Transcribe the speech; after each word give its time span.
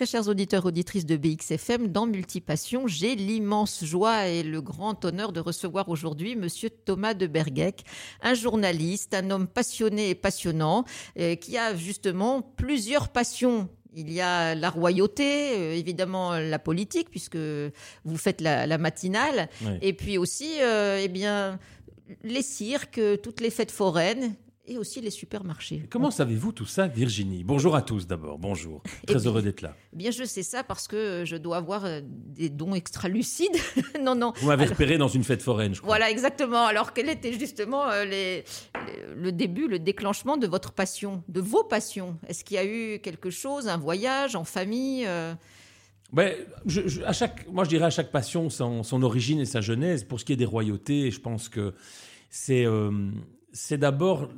Très 0.00 0.06
chers 0.06 0.28
auditeurs, 0.28 0.64
auditrices 0.64 1.04
de 1.04 1.18
BXFM, 1.18 1.88
dans 1.88 2.06
Multipassion, 2.06 2.86
j'ai 2.86 3.16
l'immense 3.16 3.84
joie 3.84 4.28
et 4.28 4.42
le 4.42 4.62
grand 4.62 5.04
honneur 5.04 5.30
de 5.30 5.40
recevoir 5.40 5.90
aujourd'hui 5.90 6.36
Monsieur 6.36 6.70
Thomas 6.70 7.12
de 7.12 7.26
Bergec, 7.26 7.84
un 8.22 8.32
journaliste, 8.32 9.12
un 9.12 9.28
homme 9.28 9.46
passionné 9.46 10.08
et 10.08 10.14
passionnant, 10.14 10.86
euh, 11.18 11.34
qui 11.34 11.58
a 11.58 11.76
justement 11.76 12.40
plusieurs 12.40 13.10
passions. 13.10 13.68
Il 13.94 14.10
y 14.10 14.22
a 14.22 14.54
la 14.54 14.70
royauté, 14.70 15.58
euh, 15.58 15.74
évidemment 15.74 16.32
la 16.32 16.58
politique, 16.58 17.10
puisque 17.10 17.36
vous 17.36 18.16
faites 18.16 18.40
la, 18.40 18.78
matinale, 18.78 19.50
et 19.82 19.92
puis 19.92 20.16
aussi, 20.16 20.62
euh, 20.62 20.98
eh 20.98 21.08
bien, 21.08 21.58
les 22.24 22.42
cirques, 22.42 23.02
toutes 23.22 23.42
les 23.42 23.50
fêtes 23.50 23.70
foraines, 23.70 24.34
et 24.70 24.78
aussi 24.78 25.00
les 25.00 25.10
supermarchés. 25.10 25.82
Comment 25.90 26.12
savez-vous 26.12 26.52
tout 26.52 26.64
ça, 26.64 26.86
Virginie? 26.86 27.42
Bonjour 27.42 27.74
à 27.74 27.82
tous 27.82 28.06
d'abord, 28.06 28.38
bonjour. 28.38 28.82
Très 29.06 29.26
heureux 29.26 29.42
d'être 29.42 29.62
là. 29.62 29.74
Eh 29.92 29.96
bien, 29.96 30.12
je 30.12 30.22
sais 30.22 30.44
ça 30.44 30.62
parce 30.62 30.86
que 30.86 31.24
je 31.26 31.36
dois 31.36 31.56
avoir 31.56 31.84
euh, 31.84 32.00
des 32.04 32.48
dons 32.50 32.74
extra-lucides. 32.74 33.56
non, 34.00 34.14
non. 34.14 34.32
Vous 34.36 34.46
m'avez 34.46 34.66
repéré 34.66 34.96
dans 34.96 35.08
une 35.08 35.24
fête 35.24 35.42
foraine, 35.42 35.74
je 35.74 35.80
crois. 35.80 35.96
Voilà, 35.96 36.08
exactement. 36.08 36.66
Alors, 36.66 36.92
quel 36.92 37.08
était 37.08 37.32
justement 37.32 37.90
euh, 37.90 38.04
les, 38.04 38.44
le 39.16 39.32
début, 39.32 39.66
le 39.66 39.80
déclenchement 39.80 40.36
de 40.36 40.46
votre 40.46 40.70
passion, 40.70 41.24
de 41.28 41.40
vos 41.40 41.64
passions? 41.64 42.16
Est-ce 42.28 42.44
qu'il 42.44 42.54
y 42.54 42.60
a 42.60 42.64
eu 42.64 43.00
quelque 43.00 43.30
chose, 43.30 43.66
un 43.66 43.76
voyage 43.76 44.36
en 44.36 44.44
famille 44.44 45.04
euh? 45.04 45.34
ben, 46.12 46.32
à 47.04 47.12
chaque, 47.12 47.48
moi, 47.48 47.64
je 47.64 47.70
dirais 47.70 47.86
à 47.86 47.90
chaque 47.90 48.12
passion 48.12 48.48
son, 48.50 48.84
son, 48.84 49.02
origine 49.02 49.40
et 49.40 49.46
sa 49.46 49.60
genèse. 49.60 50.04
Pour 50.04 50.20
ce 50.20 50.24
qui 50.24 50.32
est 50.32 50.36
des 50.36 50.44
royautés, 50.44 51.10
je 51.10 51.20
pense 51.20 51.48
que 51.48 51.74
c'est 52.28 52.66
c'est 53.52 53.78
d'abord 53.78 54.28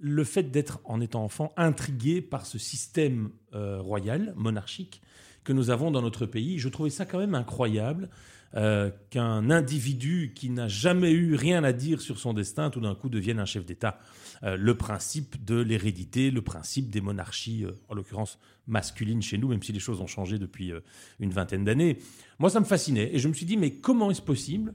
le 0.00 0.24
fait 0.24 0.44
d'être, 0.44 0.80
en 0.84 1.00
étant 1.00 1.24
enfant, 1.24 1.52
intrigué 1.56 2.20
par 2.20 2.46
ce 2.46 2.58
système 2.58 3.30
euh, 3.54 3.80
royal, 3.80 4.34
monarchique, 4.36 5.02
que 5.44 5.52
nous 5.52 5.70
avons 5.70 5.90
dans 5.90 6.02
notre 6.02 6.26
pays, 6.26 6.58
je 6.58 6.68
trouvais 6.68 6.90
ça 6.90 7.04
quand 7.04 7.18
même 7.18 7.34
incroyable 7.34 8.08
euh, 8.54 8.90
qu'un 9.10 9.50
individu 9.50 10.32
qui 10.34 10.48
n'a 10.48 10.68
jamais 10.68 11.10
eu 11.10 11.34
rien 11.34 11.64
à 11.64 11.72
dire 11.72 12.00
sur 12.00 12.18
son 12.18 12.32
destin, 12.32 12.70
tout 12.70 12.80
d'un 12.80 12.94
coup 12.94 13.08
devienne 13.08 13.38
un 13.38 13.44
chef 13.44 13.64
d'État. 13.66 13.98
Euh, 14.42 14.56
le 14.56 14.76
principe 14.76 15.44
de 15.44 15.56
l'hérédité, 15.56 16.30
le 16.30 16.42
principe 16.42 16.90
des 16.90 17.00
monarchies, 17.00 17.66
en 17.88 17.94
l'occurrence 17.94 18.38
masculines 18.66 19.22
chez 19.22 19.38
nous, 19.38 19.48
même 19.48 19.62
si 19.62 19.72
les 19.72 19.80
choses 19.80 20.00
ont 20.00 20.06
changé 20.06 20.38
depuis 20.38 20.72
une 21.20 21.30
vingtaine 21.30 21.64
d'années. 21.64 21.98
Moi, 22.38 22.48
ça 22.48 22.60
me 22.60 22.64
fascinait. 22.64 23.14
Et 23.14 23.18
je 23.18 23.28
me 23.28 23.34
suis 23.34 23.46
dit, 23.46 23.56
mais 23.56 23.74
comment 23.74 24.10
est-ce 24.10 24.22
possible 24.22 24.74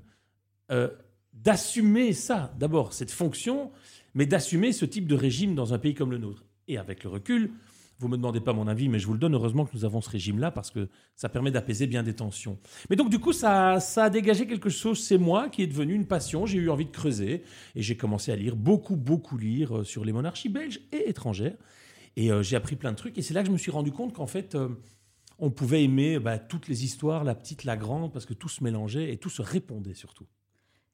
d'assumer 1.34 2.14
ça? 2.14 2.54
D'abord, 2.60 2.94
cette 2.94 3.10
fonction 3.10 3.72
mais 4.14 4.26
d'assumer 4.26 4.72
ce 4.72 4.86
type 4.86 5.08
de 5.08 5.16
régime 5.16 5.56
dans 5.56 5.74
un 5.74 5.80
pays 5.80 5.94
comme 5.94 6.12
le 6.12 6.18
nôtre. 6.18 6.46
Et 6.68 6.78
avec 6.78 7.04
le 7.04 7.10
recul, 7.10 7.52
vous 8.00 8.08
ne 8.08 8.14
me 8.14 8.18
demandez 8.18 8.40
pas 8.40 8.54
mon 8.54 8.68
avis, 8.68 8.88
mais 8.88 8.98
je 8.98 9.06
vous 9.08 9.14
le 9.14 9.20
donne. 9.20 9.36
Heureusement 9.36 9.66
que 9.66 9.72
nous 9.74 9.84
avons 9.84 10.00
ce 10.00 10.10
régime-là 10.10 10.52
parce 10.52 10.72
que 10.72 10.88
ça 11.16 11.28
permet 11.28 11.52
d'apaiser 11.52 11.86
bien 11.86 12.02
des 12.02 12.14
tensions. 12.14 12.58
Mais 12.90 12.96
donc, 12.96 13.10
du 13.10 13.20
coup, 13.20 13.34
ça, 13.34 13.82
ça 13.82 14.06
a 14.06 14.10
dégagé 14.10 14.48
quelque 14.48 14.70
chose. 14.70 15.04
C'est 15.04 15.18
moi 15.18 15.50
qui 15.50 15.64
est 15.64 15.68
devenu 15.68 15.94
une 15.96 16.06
passion. 16.06 16.46
J'ai 16.46 16.60
eu 16.60 16.70
envie 16.70 16.86
de 16.86 16.92
creuser 16.92 17.44
et 17.76 17.82
j'ai 17.82 17.98
commencé 17.98 18.32
à 18.32 18.38
lire, 18.38 18.56
beaucoup, 18.56 18.96
beaucoup 18.96 19.38
lire 19.38 19.80
euh, 19.80 19.84
sur 19.84 20.06
les 20.06 20.14
monarchies 20.14 20.48
belges 20.48 20.80
et 20.94 21.10
étrangères. 21.10 21.58
Et 22.16 22.32
euh, 22.32 22.42
j'ai 22.42 22.56
appris 22.56 22.78
plein 22.78 22.92
de 22.92 22.98
trucs. 22.98 23.18
Et 23.18 23.22
c'est 23.22 23.34
là 23.34 23.42
que 23.42 23.48
je 23.48 23.54
me 23.54 23.58
suis 23.58 23.72
rendu 23.72 23.92
compte 23.92 24.14
qu'en 24.14 24.28
fait, 24.28 24.56
euh, 24.56 24.70
on 25.38 25.52
pouvait 25.52 25.84
aimer 25.84 26.20
bah, 26.20 26.40
toutes 26.40 26.70
les 26.70 26.86
histoires, 26.86 27.26
la 27.26 27.36
petite, 27.36 27.66
la 27.66 27.76
grande, 27.76 28.14
parce 28.14 28.26
que 28.26 28.34
tout 28.34 28.50
se 28.50 28.64
mélangeait 28.64 29.12
et 29.12 29.18
tout 29.18 29.30
se 29.30 29.42
répondait 29.42 29.94
surtout. 29.94 30.26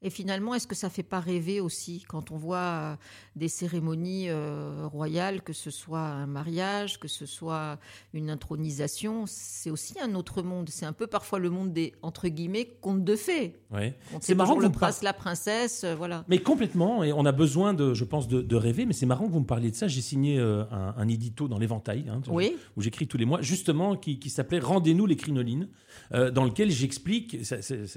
Et 0.01 0.09
finalement, 0.09 0.53
est-ce 0.53 0.67
que 0.67 0.75
ça 0.75 0.89
fait 0.89 1.03
pas 1.03 1.19
rêver 1.19 1.61
aussi 1.61 2.05
quand 2.07 2.29
on 2.29 2.37
voit 2.37 2.57
euh, 2.57 2.95
des 3.35 3.47
cérémonies 3.47 4.29
euh, 4.29 4.87
royales, 4.87 5.41
que 5.41 5.53
ce 5.53 5.71
soit 5.71 6.01
un 6.01 6.27
mariage, 6.27 6.99
que 6.99 7.07
ce 7.07 7.25
soit 7.25 7.79
une 8.13 8.29
intronisation, 8.29 9.23
c'est 9.25 9.71
aussi 9.71 9.95
un 9.99 10.13
autre 10.13 10.43
monde. 10.43 10.69
C'est 10.69 10.85
un 10.85 10.93
peu 10.93 11.07
parfois 11.07 11.39
le 11.39 11.49
monde 11.49 11.71
des 11.71 11.93
entre 12.01 12.27
guillemets 12.27 12.65
contes 12.81 13.05
de 13.05 13.15
fées. 13.15 13.55
Ouais. 13.71 13.97
C'est 14.19 14.35
marrant 14.35 14.59
le 14.59 14.69
prince, 14.69 15.01
la 15.01 15.13
princesse, 15.13 15.83
euh, 15.85 15.95
voilà. 15.95 16.25
Mais 16.27 16.39
complètement. 16.39 17.03
Et 17.03 17.13
on 17.13 17.25
a 17.25 17.31
besoin 17.31 17.73
de, 17.73 17.93
je 17.93 18.03
pense, 18.03 18.27
de, 18.27 18.55
rêver. 18.55 18.85
Mais 18.85 18.93
c'est 18.93 19.05
marrant 19.05 19.27
que 19.27 19.31
vous 19.31 19.39
me 19.39 19.45
parliez 19.45 19.71
de 19.71 19.75
ça. 19.75 19.87
J'ai 19.87 20.01
signé 20.01 20.39
un, 20.39 21.07
édito 21.07 21.47
dans 21.47 21.57
l'Éventail, 21.57 22.05
hein, 22.09 22.21
où 22.75 22.81
j'écris 22.81 23.07
tous 23.07 23.17
les 23.17 23.25
mois, 23.25 23.41
justement, 23.41 23.95
qui, 23.95 24.29
s'appelait 24.29 24.59
Rendez-nous 24.59 25.05
les 25.05 25.15
crinolines, 25.15 25.67
dans 26.11 26.43
lequel 26.43 26.71
j'explique. 26.71 27.37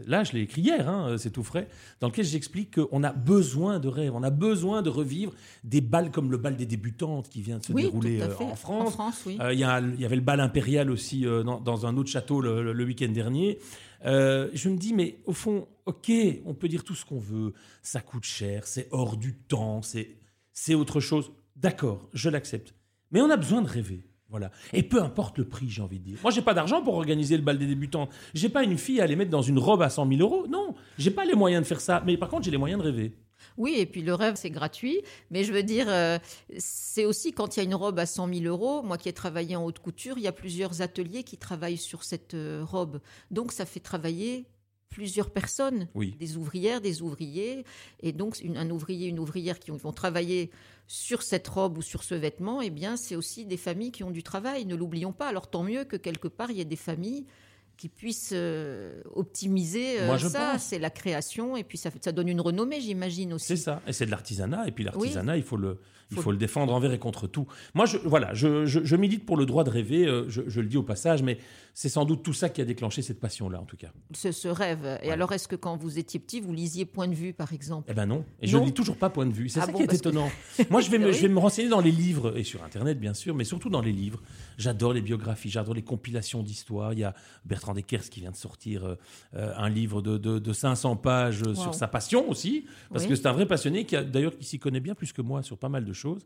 Là, 0.06 0.24
je 0.24 0.32
l'ai 0.32 0.40
écrit 0.40 0.62
hier. 0.62 0.88
Hein, 0.88 1.16
c'est 1.18 1.30
tout 1.30 1.44
frais 1.44 1.68
dans 2.00 2.08
lequel 2.08 2.24
j'explique 2.24 2.78
qu'on 2.78 3.02
a 3.02 3.12
besoin 3.12 3.78
de 3.78 3.88
rêve, 3.88 4.14
on 4.14 4.22
a 4.22 4.30
besoin 4.30 4.82
de 4.82 4.90
revivre 4.90 5.32
des 5.64 5.80
balles 5.80 6.10
comme 6.10 6.30
le 6.30 6.36
bal 6.36 6.56
des 6.56 6.66
débutantes 6.66 7.28
qui 7.28 7.42
vient 7.42 7.58
de 7.58 7.64
se 7.64 7.72
dérouler 7.72 8.20
euh, 8.20 8.34
en 8.38 8.56
France. 8.56 8.96
Euh, 9.26 9.52
il 9.52 9.58
y, 9.58 9.64
avait 9.64 10.16
le 10.16 10.22
bal 10.22 10.40
impérial 10.40 10.90
aussi 10.90 11.26
euh, 11.26 11.42
dans, 11.42 11.86
un 11.86 11.96
autre 11.96 12.10
château 12.10 12.40
le, 12.40 12.84
week-end 12.84 13.08
dernier. 13.08 13.58
je 14.04 14.68
me 14.68 14.76
dis, 14.76 14.94
mais 14.94 15.18
au 15.26 15.32
fond, 15.32 15.66
ok, 15.86 16.10
on 16.44 16.54
peut 16.54 16.68
dire 16.68 16.84
tout 16.84 16.94
ce 16.94 17.04
qu'on 17.04 17.18
veut, 17.18 17.52
ça 17.82 18.00
coûte 18.00 18.24
cher, 18.24 18.66
c'est 18.66 18.88
hors 18.90 19.16
du 19.16 19.34
temps, 19.34 19.80
c'est 19.82 20.74
autre 20.74 21.00
chose. 21.00 21.32
D'accord, 21.56 22.08
je 22.12 22.30
l'accepte. 22.30 22.74
Mais 23.10 23.20
on 23.20 23.30
a 23.30 23.36
besoin 23.36 23.62
de 23.62 23.68
rêver. 23.68 24.07
Voilà. 24.30 24.50
Et 24.74 24.82
peu 24.82 25.02
importe 25.02 25.38
le 25.38 25.44
prix, 25.44 25.70
j'ai 25.70 25.80
envie 25.80 25.98
de 25.98 26.04
dire. 26.04 26.18
Moi, 26.22 26.30
j'ai 26.30 26.42
pas 26.42 26.52
d'argent 26.52 26.82
pour 26.82 26.94
organiser 26.94 27.36
le 27.36 27.42
bal 27.42 27.58
des 27.58 27.66
débutants. 27.66 28.08
J'ai 28.34 28.50
pas 28.50 28.62
une 28.62 28.76
fille 28.76 29.00
à 29.00 29.06
les 29.06 29.16
mettre 29.16 29.30
dans 29.30 29.42
une 29.42 29.58
robe 29.58 29.80
à 29.80 29.88
100 29.88 30.06
000 30.08 30.20
euros. 30.20 30.46
Non, 30.48 30.74
j'ai 30.98 31.10
pas 31.10 31.24
les 31.24 31.34
moyens 31.34 31.62
de 31.62 31.66
faire 31.66 31.80
ça. 31.80 32.02
Mais 32.04 32.16
par 32.18 32.28
contre, 32.28 32.44
j'ai 32.44 32.50
les 32.50 32.58
moyens 32.58 32.82
de 32.82 32.86
rêver. 32.86 33.14
Oui, 33.56 33.76
et 33.78 33.86
puis 33.86 34.02
le 34.02 34.14
rêve, 34.14 34.34
c'est 34.36 34.50
gratuit. 34.50 35.00
Mais 35.30 35.44
je 35.44 35.52
veux 35.52 35.62
dire, 35.62 35.86
euh, 35.88 36.18
c'est 36.58 37.06
aussi 37.06 37.32
quand 37.32 37.56
il 37.56 37.60
y 37.60 37.62
a 37.62 37.64
une 37.64 37.74
robe 37.74 37.98
à 37.98 38.04
100 38.04 38.32
000 38.34 38.44
euros. 38.44 38.82
Moi 38.82 38.98
qui 38.98 39.08
ai 39.08 39.14
travaillé 39.14 39.56
en 39.56 39.64
haute 39.64 39.78
couture, 39.78 40.18
il 40.18 40.24
y 40.24 40.28
a 40.28 40.32
plusieurs 40.32 40.82
ateliers 40.82 41.22
qui 41.22 41.38
travaillent 41.38 41.78
sur 41.78 42.04
cette 42.04 42.34
euh, 42.34 42.62
robe. 42.64 43.00
Donc, 43.30 43.52
ça 43.52 43.64
fait 43.64 43.80
travailler 43.80 44.46
plusieurs 44.90 45.30
personnes, 45.30 45.88
des 45.94 46.36
ouvrières, 46.36 46.80
des 46.80 47.02
ouvriers, 47.02 47.64
et 48.00 48.12
donc 48.12 48.40
un 48.56 48.70
ouvrier, 48.70 49.08
une 49.08 49.18
ouvrière 49.18 49.58
qui 49.58 49.70
vont 49.70 49.92
travailler 49.92 50.50
sur 50.86 51.22
cette 51.22 51.46
robe 51.46 51.78
ou 51.78 51.82
sur 51.82 52.02
ce 52.02 52.14
vêtement, 52.14 52.62
eh 52.62 52.70
bien, 52.70 52.96
c'est 52.96 53.14
aussi 53.14 53.44
des 53.44 53.58
familles 53.58 53.92
qui 53.92 54.04
ont 54.04 54.10
du 54.10 54.22
travail. 54.22 54.64
Ne 54.64 54.74
l'oublions 54.74 55.12
pas. 55.12 55.28
Alors 55.28 55.50
tant 55.50 55.62
mieux 55.62 55.84
que 55.84 55.96
quelque 55.96 56.28
part 56.28 56.50
il 56.50 56.56
y 56.56 56.60
ait 56.60 56.64
des 56.64 56.76
familles 56.76 57.26
qui 57.76 57.88
puissent 57.88 58.32
euh, 58.32 59.02
optimiser 59.14 60.00
euh, 60.00 60.18
ça. 60.18 60.58
C'est 60.58 60.78
la 60.80 60.90
création 60.90 61.56
et 61.56 61.62
puis 61.62 61.78
ça, 61.78 61.90
ça 62.00 62.10
donne 62.10 62.28
une 62.28 62.40
renommée, 62.40 62.80
j'imagine 62.80 63.34
aussi. 63.34 63.46
C'est 63.46 63.56
ça. 63.56 63.80
Et 63.86 63.92
c'est 63.92 64.06
de 64.06 64.10
l'artisanat. 64.10 64.66
Et 64.66 64.72
puis 64.72 64.82
l'artisanat, 64.82 65.36
il 65.36 65.44
faut 65.44 65.56
le, 65.56 65.78
il 66.10 66.18
faut, 66.18 66.30
le 66.30 66.38
défendre 66.38 66.72
envers 66.72 66.92
et 66.92 66.98
contre 66.98 67.26
tout. 67.26 67.46
Moi, 67.74 67.86
je, 67.86 67.98
voilà, 67.98 68.32
je, 68.34 68.66
je, 68.66 68.96
milite 68.96 69.26
pour 69.26 69.36
le 69.36 69.46
droit 69.46 69.64
de 69.64 69.70
rêver. 69.70 70.06
Euh, 70.06 70.28
je, 70.28 70.60
le 70.60 70.66
dis 70.66 70.76
au 70.76 70.82
passage, 70.82 71.22
mais 71.22 71.38
c'est 71.74 71.88
sans 71.88 72.04
doute 72.04 72.22
tout 72.22 72.32
ça 72.32 72.48
qui 72.48 72.60
a 72.60 72.64
déclenché 72.64 73.02
cette 73.02 73.20
passion-là, 73.20 73.60
en 73.60 73.64
tout 73.64 73.76
cas. 73.76 73.88
Ce, 74.12 74.32
ce 74.32 74.48
rêve. 74.48 74.98
Et 75.02 75.10
alors, 75.10 75.32
est-ce 75.32 75.48
que 75.48 75.56
quand 75.56 75.76
vous 75.76 75.98
étiez 75.98 76.18
petit, 76.18 76.40
vous 76.40 76.52
lisiez 76.52 76.86
Point 76.86 77.08
de 77.08 77.14
vue, 77.14 77.32
par 77.32 77.52
exemple? 77.52 77.88
Eh 77.90 77.94
ben 77.94 78.06
non. 78.06 78.24
Et 78.40 78.46
je 78.46 78.56
ne 78.56 78.64
lis 78.64 78.72
toujours 78.72 78.96
pas 78.96 79.10
Point 79.10 79.26
de 79.26 79.32
vue. 79.32 79.48
C'est 79.48 79.60
ah 79.60 79.66
ça 79.66 79.72
qui 79.72 79.82
est 79.82 79.92
étonnant. 79.92 80.30
Moi, 80.70 80.80
je 80.80 80.90
vais, 80.90 80.98
me, 80.98 81.12
je 81.12 81.22
vais 81.22 81.28
me 81.28 81.38
renseigner 81.38 81.68
dans 81.68 81.80
les 81.80 81.92
livres 81.92 82.36
et 82.36 82.44
sur 82.44 82.64
Internet, 82.64 82.98
bien 82.98 83.14
sûr, 83.14 83.34
mais 83.34 83.44
surtout 83.44 83.68
dans 83.68 83.82
les 83.82 83.92
livres. 83.92 84.20
J'adore 84.56 84.92
les 84.92 85.02
biographies, 85.02 85.50
j'adore 85.50 85.74
les 85.74 85.82
compilations 85.82 86.42
d'histoires. 86.42 86.92
Il 86.92 87.00
y 87.00 87.04
a 87.04 87.14
Bertrand 87.44 87.74
Deckers 87.74 88.08
qui 88.08 88.20
vient 88.20 88.30
de 88.30 88.36
sortir 88.36 88.84
euh, 88.84 88.94
euh, 89.34 89.52
un 89.56 89.68
livre 89.68 90.02
de, 90.02 90.16
de, 90.16 90.52
500 90.52 90.96
pages 90.96 91.42
sur 91.54 91.74
sa 91.74 91.86
passion 91.86 92.28
aussi, 92.28 92.66
parce 92.90 93.06
que 93.06 93.14
c'est 93.14 93.26
un 93.26 93.32
vrai 93.32 93.46
passionné 93.46 93.84
qui, 93.84 93.96
d'ailleurs, 94.04 94.36
qui 94.36 94.44
s'y 94.44 94.58
connaît 94.58 94.80
bien 94.80 94.94
plus 94.94 95.12
que 95.12 95.22
moi 95.22 95.42
sur 95.42 95.58
pas 95.58 95.68
mal 95.68 95.84
de 95.84 95.92
choses. 95.98 96.22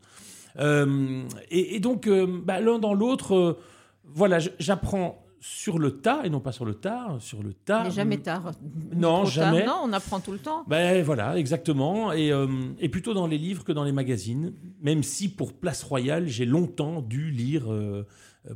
Euh, 0.59 1.23
et, 1.49 1.79
donc, 1.79 2.09
bah, 2.09 2.61
l'un 2.61 2.79
dans 2.79 2.93
l'autre, 2.93 3.57
voilà, 4.05 4.39
j'apprends 4.59 5.19
sur 5.39 5.77
le 5.77 5.99
tas 5.99 6.21
et 6.23 6.29
non 6.29 6.39
pas 6.39 6.53
sur 6.53 6.63
le 6.63 6.75
tard, 6.75 7.17
sur 7.19 7.43
le 7.43 7.53
tas. 7.53 7.83
Mais 7.83 7.91
jamais 7.91 8.17
tard. 8.17 8.51
Non, 8.95 9.25
jamais. 9.25 9.65
non, 9.65 9.81
on 9.83 9.91
apprend 9.91 10.21
tout 10.21 10.31
le 10.31 10.39
temps. 10.39 10.63
Ben 10.67 11.03
voilà, 11.03 11.37
exactement. 11.37 12.13
Et, 12.13 12.31
et, 12.79 12.89
plutôt 12.89 13.13
dans 13.13 13.27
les 13.27 13.37
livres 13.37 13.65
que 13.65 13.73
dans 13.73 13.83
les 13.83 13.91
magazines. 13.91 14.53
Même 14.81 15.03
si 15.03 15.27
pour 15.27 15.53
Place 15.53 15.83
Royale, 15.83 16.27
j'ai 16.27 16.45
longtemps 16.45 17.01
dû 17.01 17.29
lire 17.29 17.65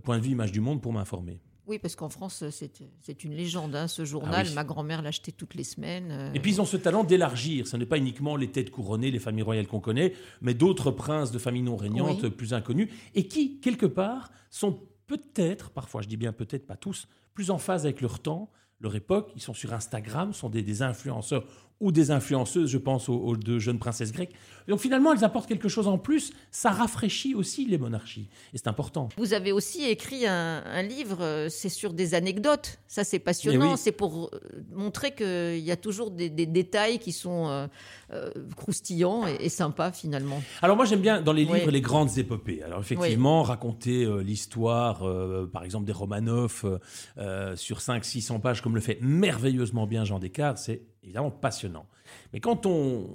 Point 0.03 0.19
de 0.19 0.23
vue, 0.23 0.31
Image 0.31 0.51
du 0.51 0.61
Monde 0.61 0.81
pour 0.81 0.93
m'informer. 0.93 1.41
Oui, 1.67 1.79
parce 1.79 1.97
qu'en 1.97 2.07
France, 2.07 2.45
c'est 2.49 3.23
une 3.23 3.33
légende, 3.33 3.75
hein, 3.75 3.87
ce 3.89 4.05
journal. 4.05 4.47
Ah 4.49 4.53
Ma 4.55 4.63
grand-mère 4.63 5.01
l'achetait 5.01 5.33
toutes 5.33 5.53
les 5.53 5.65
semaines. 5.65 6.11
Euh. 6.11 6.33
Et 6.33 6.39
puis, 6.39 6.51
ils 6.51 6.61
ont 6.61 6.65
ce 6.65 6.77
talent 6.77 7.03
d'élargir. 7.03 7.67
Ce 7.67 7.75
n'est 7.75 7.85
pas 7.85 7.97
uniquement 7.97 8.37
les 8.37 8.49
têtes 8.49 8.71
couronnées, 8.71 9.11
les 9.11 9.19
familles 9.19 9.43
royales 9.43 9.67
qu'on 9.67 9.81
connaît, 9.81 10.13
mais 10.41 10.53
d'autres 10.53 10.91
princes 10.91 11.31
de 11.31 11.39
familles 11.39 11.63
non 11.63 11.75
régnantes 11.75 12.29
plus 12.29 12.53
inconnus, 12.53 12.89
et 13.15 13.27
qui, 13.27 13.59
quelque 13.59 13.85
part, 13.85 14.31
sont 14.49 14.79
peut-être, 15.07 15.69
parfois, 15.71 16.01
je 16.01 16.07
dis 16.07 16.17
bien 16.17 16.31
peut-être, 16.31 16.65
pas 16.65 16.77
tous, 16.77 17.07
plus 17.33 17.51
en 17.51 17.57
phase 17.57 17.85
avec 17.85 17.99
leur 18.01 18.19
temps, 18.19 18.49
leur 18.79 18.95
époque. 18.95 19.31
Ils 19.35 19.41
sont 19.41 19.53
sur 19.53 19.73
Instagram, 19.73 20.33
sont 20.33 20.49
des, 20.49 20.81
influenceurs 20.81 21.45
ou 21.79 21.91
des 21.91 22.11
influenceuses, 22.11 22.69
je 22.69 22.77
pense 22.77 23.07
aux, 23.09 23.17
aux 23.19 23.35
deux 23.35 23.59
jeunes 23.59 23.79
princesses 23.79 24.11
grecques. 24.11 24.33
Donc 24.67 24.79
finalement, 24.79 25.13
elles 25.13 25.23
apportent 25.23 25.47
quelque 25.47 25.69
chose 25.69 25.87
en 25.87 25.97
plus. 25.97 26.33
Ça 26.51 26.71
rafraîchit 26.71 27.35
aussi 27.35 27.65
les 27.65 27.77
monarchies. 27.77 28.27
Et 28.53 28.57
c'est 28.57 28.67
important. 28.67 29.07
Vous 29.17 29.33
avez 29.33 29.51
aussi 29.51 29.85
écrit 29.85 30.25
un, 30.27 30.63
un 30.65 30.81
livre, 30.81 31.19
euh, 31.21 31.47
c'est 31.49 31.69
sur 31.69 31.93
des 31.93 32.15
anecdotes. 32.15 32.79
Ça, 32.87 33.03
c'est 33.03 33.19
passionnant. 33.19 33.71
Oui. 33.71 33.77
C'est 33.77 33.91
pour 33.93 34.29
euh, 34.33 34.39
montrer 34.73 35.11
qu'il 35.15 35.59
y 35.59 35.71
a 35.71 35.77
toujours 35.77 36.11
des, 36.11 36.29
des 36.29 36.45
détails 36.45 36.99
qui 36.99 37.11
sont 37.13 37.47
euh, 37.47 37.67
euh, 38.11 38.29
croustillants 38.57 39.25
et, 39.27 39.37
et 39.45 39.49
sympas 39.49 39.91
finalement. 39.91 40.41
Alors 40.61 40.75
moi 40.75 40.85
j'aime 40.85 41.01
bien 41.01 41.21
dans 41.21 41.33
les 41.33 41.43
livres 41.45 41.65
Oui. 41.65 41.71
les 41.71 41.81
grandes 41.81 42.17
épopées. 42.17 42.63
Alors 42.63 42.79
effectivement 42.79 43.43
raconter 43.43 44.03
euh, 44.03 44.19
l'histoire, 44.21 45.03
euh, 45.07 45.49
par 45.51 45.63
exemple 45.63 45.85
des 45.85 45.91
Romanov 45.93 46.61
euh, 46.65 46.77
euh, 47.17 47.55
sur 47.55 47.79
500-600 47.79 48.41
pages 48.41 48.61
comme 48.61 48.75
le 48.75 48.81
fait 48.81 48.97
merveilleusement 49.01 49.87
bien 49.87 50.03
Jean 50.05 50.19
Descartes, 50.19 50.57
c'est 50.57 50.81
évidemment 51.07 51.31
passionnant. 51.31 51.87
Mais 52.33 52.39
quand 52.39 52.65
on, 52.65 53.07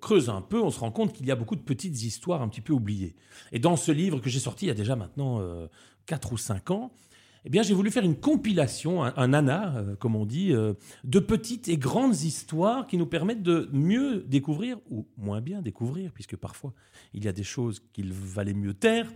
creuse 0.00 0.28
un 0.30 0.40
peu, 0.40 0.60
on 0.60 0.70
se 0.70 0.80
rend 0.80 0.90
compte 0.90 1.12
qu'il 1.12 1.26
y 1.26 1.30
a 1.30 1.36
beaucoup 1.36 1.56
de 1.56 1.62
petites 1.62 2.02
histoires 2.02 2.42
un 2.42 2.48
petit 2.48 2.60
peu 2.60 2.72
oubliées. 2.72 3.14
Et 3.52 3.58
dans 3.58 3.76
ce 3.76 3.92
livre 3.92 4.20
que 4.20 4.30
j'ai 4.30 4.38
sorti 4.40 4.64
il 4.66 4.68
y 4.68 4.72
a 4.72 4.74
déjà 4.74 4.96
maintenant 4.96 5.40
euh, 5.40 5.68
4 6.06 6.32
ou 6.32 6.38
5 6.38 6.70
ans, 6.70 6.90
eh 7.46 7.50
bien, 7.50 7.62
j'ai 7.62 7.74
voulu 7.74 7.90
faire 7.90 8.04
une 8.04 8.16
compilation, 8.16 9.04
un, 9.04 9.12
un 9.16 9.34
ana, 9.34 9.76
euh, 9.76 9.96
comme 9.96 10.16
on 10.16 10.24
dit, 10.24 10.52
euh, 10.52 10.72
de 11.04 11.18
petites 11.18 11.68
et 11.68 11.76
grandes 11.76 12.22
histoires 12.22 12.86
qui 12.86 12.96
nous 12.96 13.06
permettent 13.06 13.42
de 13.42 13.68
mieux 13.72 14.24
découvrir, 14.26 14.78
ou 14.90 15.06
moins 15.18 15.42
bien 15.42 15.60
découvrir, 15.60 16.10
puisque 16.12 16.36
parfois 16.36 16.72
il 17.12 17.22
y 17.22 17.28
a 17.28 17.32
des 17.32 17.42
choses 17.42 17.82
qu'il 17.92 18.12
valait 18.14 18.54
mieux 18.54 18.72
taire, 18.72 19.06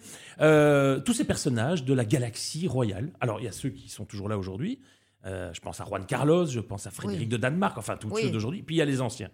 euh, 0.41 1.01
tous 1.01 1.15
ces 1.15 1.25
personnages 1.25 1.85
de 1.85 1.95
la 1.95 2.05
galaxie 2.05 2.69
royale. 2.69 3.13
Alors, 3.21 3.41
il 3.41 3.45
y 3.45 3.49
a 3.49 3.53
ceux 3.53 3.71
qui 3.71 3.89
sont 3.89 4.05
toujours 4.05 4.29
là 4.29 4.37
aujourd'hui. 4.37 4.79
Euh, 5.27 5.51
je 5.53 5.61
pense 5.61 5.81
à 5.81 5.85
Juan 5.85 6.07
Carlos, 6.07 6.47
je 6.47 6.61
pense 6.61 6.87
à 6.87 6.91
Frédéric 6.91 7.23
Oui. 7.23 7.27
de 7.27 7.37
Danemark, 7.37 7.77
enfin 7.77 7.97
tous 7.97 8.09
Oui. 8.11 8.23
ceux 8.23 8.31
d'aujourd'hui. 8.31 8.63
Puis 8.63 8.77
il 8.77 8.79
y 8.79 8.83
a 8.83 8.85
les 8.85 9.01
anciens. 9.01 9.31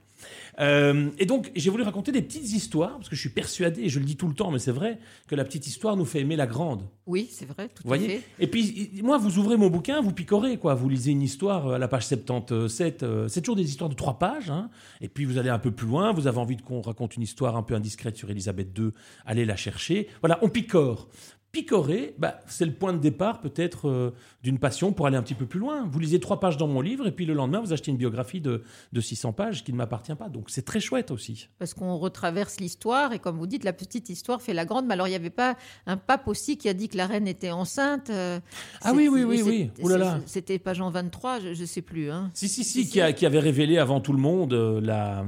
Euh, 0.61 1.11
et 1.19 1.27
donc, 1.27 1.51
j'ai 1.55 1.69
voulu 1.71 1.83
raconter 1.83 2.11
des 2.13 2.23
petites 2.23 2.51
histoires, 2.53 2.97
parce 2.97 3.09
que 3.09 3.17
je 3.17 3.21
suis 3.21 3.29
persuadé, 3.29 3.83
et 3.83 3.89
je 3.91 3.99
le 3.99 4.07
dis 4.07 4.17
tout 4.17 4.27
le 4.29 4.35
temps, 4.35 4.51
mais 4.51 4.59
c'est 4.59 4.73
vrai, 4.73 4.99
que 5.29 5.35
la 5.35 5.45
petite 5.45 5.67
histoire 5.67 5.97
nous 5.97 6.05
fait 6.07 6.21
aimer 6.21 6.37
la 6.37 6.47
grande. 6.47 6.83
Oui, 7.07 7.29
c'est 7.31 7.45
vrai, 7.45 7.69
tout 7.69 7.83
Vous 7.85 7.93
à 7.93 7.97
voyez 7.99 8.19
fait. 8.19 8.23
Et 8.39 8.47
puis, 8.47 8.93
moi, 9.03 9.19
vous 9.19 9.39
ouvrez 9.39 9.57
mon 9.59 9.69
bouquin, 9.69 10.01
vous 10.01 10.13
picorez, 10.13 10.57
quoi. 10.57 10.75
Vous 10.75 10.89
lisez 10.89 11.11
une 11.11 11.21
histoire 11.23 11.67
euh, 11.69 11.75
à 11.75 11.79
la 11.79 11.89
page 11.89 12.07
77. 12.07 13.03
euh, 13.03 13.29
c'est 13.29 13.43
toujours 13.43 13.57
des 13.57 13.69
histoires 13.69 13.91
de 13.91 13.95
trois 13.95 14.19
pages. 14.19 14.51
hein. 14.51 14.71
Et 15.03 15.09
puis, 15.09 15.25
vous 15.27 15.37
allez 15.37 15.51
un 15.51 15.59
peu 15.59 15.71
plus 15.71 15.87
loin. 15.87 16.13
Vous 16.13 16.27
avez 16.27 16.39
envie 16.39 16.57
qu'on 16.57 16.81
raconte 16.81 17.17
une 17.17 17.23
histoire 17.23 17.57
un 17.57 17.63
peu 17.63 17.75
indiscrète 17.75 18.17
sur 18.17 18.31
Elisabeth 18.31 18.77
II. 18.79 18.91
Allez 19.27 19.45
la 19.45 19.57
chercher. 19.57 20.09
Voilà, 20.23 20.39
on 20.43 20.49
picore. 20.49 21.09
Picorer, 21.55 22.17
bah, 22.19 22.41
c'est 22.49 22.65
le 22.65 22.73
point 22.73 22.93
de 22.93 22.99
départ 22.99 23.41
peut-être 23.41 23.89
euh, 23.89 24.11
d'une 24.43 24.59
passion 24.59 24.93
pour 24.93 25.07
aller 25.07 25.17
un 25.17 25.23
petit 25.23 25.35
peu 25.35 25.47
plus 25.47 25.61
loin. 25.61 25.87
Vous 25.89 26.01
lisez 26.01 26.19
trois 26.19 26.41
pages 26.41 26.57
dans 26.57 26.67
mon 26.67 26.81
livre 26.81 27.07
et 27.07 27.13
puis 27.13 27.27
le 27.27 27.33
lendemain, 27.33 27.61
vous 27.61 27.73
achetez 27.73 27.93
une 27.93 27.97
biographie 27.97 28.41
de, 28.41 28.65
de 28.93 29.01
600 29.01 29.33
pages 29.33 29.63
qui 29.63 29.73
ne 29.73 29.77
m'appartient 29.77 30.15
pas. 30.17 30.29
Donc 30.29 30.51
c'est 30.51 30.65
très 30.65 30.81
chouette 30.81 31.13
aussi. 31.13 31.49
Parce 31.61 31.73
qu'on 31.73 31.97
retraverse 31.97 32.59
l'histoire 32.59 33.13
et 33.13 33.21
comme 33.21 33.39
vous 33.39 33.47
dites, 33.47 33.63
la 33.63 33.73
petite 33.73 34.09
histoire 34.09 34.43
fait 34.43 34.53
la 34.53 34.65
grande. 34.65 34.87
Mais 34.87 34.95
alors, 34.95 35.07
il 35.07 35.11
n'y 35.11 35.17
avait 35.17 35.31
pas 35.31 35.57
un 35.87 35.97
pape 35.97 36.27
aussi 36.27 36.59
qui 36.59 36.69
a 36.69 36.75
dit 36.75 36.89
que 36.89 36.97
la 36.97 37.07
reine 37.07 37.29
était 37.29 37.53
enceinte 37.53 38.11
euh, 38.11 38.41
Ah 38.83 38.93
oui, 38.93 39.07
oui, 39.07 39.23
oui, 39.23 39.43
oui. 39.43 39.71
Là 39.89 40.19
C'était 40.27 40.59
pas 40.59 40.75
Jean 40.75 40.91
23, 40.91 41.39
je 41.39 41.49
ne 41.61 41.67
sais 41.67 41.83
plus. 41.83 42.11
Hein. 42.11 42.33
Si, 42.35 42.49
si, 42.49 42.65
si, 42.65 42.83
Si, 42.85 42.91
qui, 42.91 43.01
a- 43.01 43.13
qui 43.13 43.27
avait 43.27 43.39
révélé 43.39 43.79
avant 43.79 44.01
tout 44.01 44.13
le 44.13 44.19
monde 44.19 44.55
euh, 44.55 44.81
la, 44.81 45.25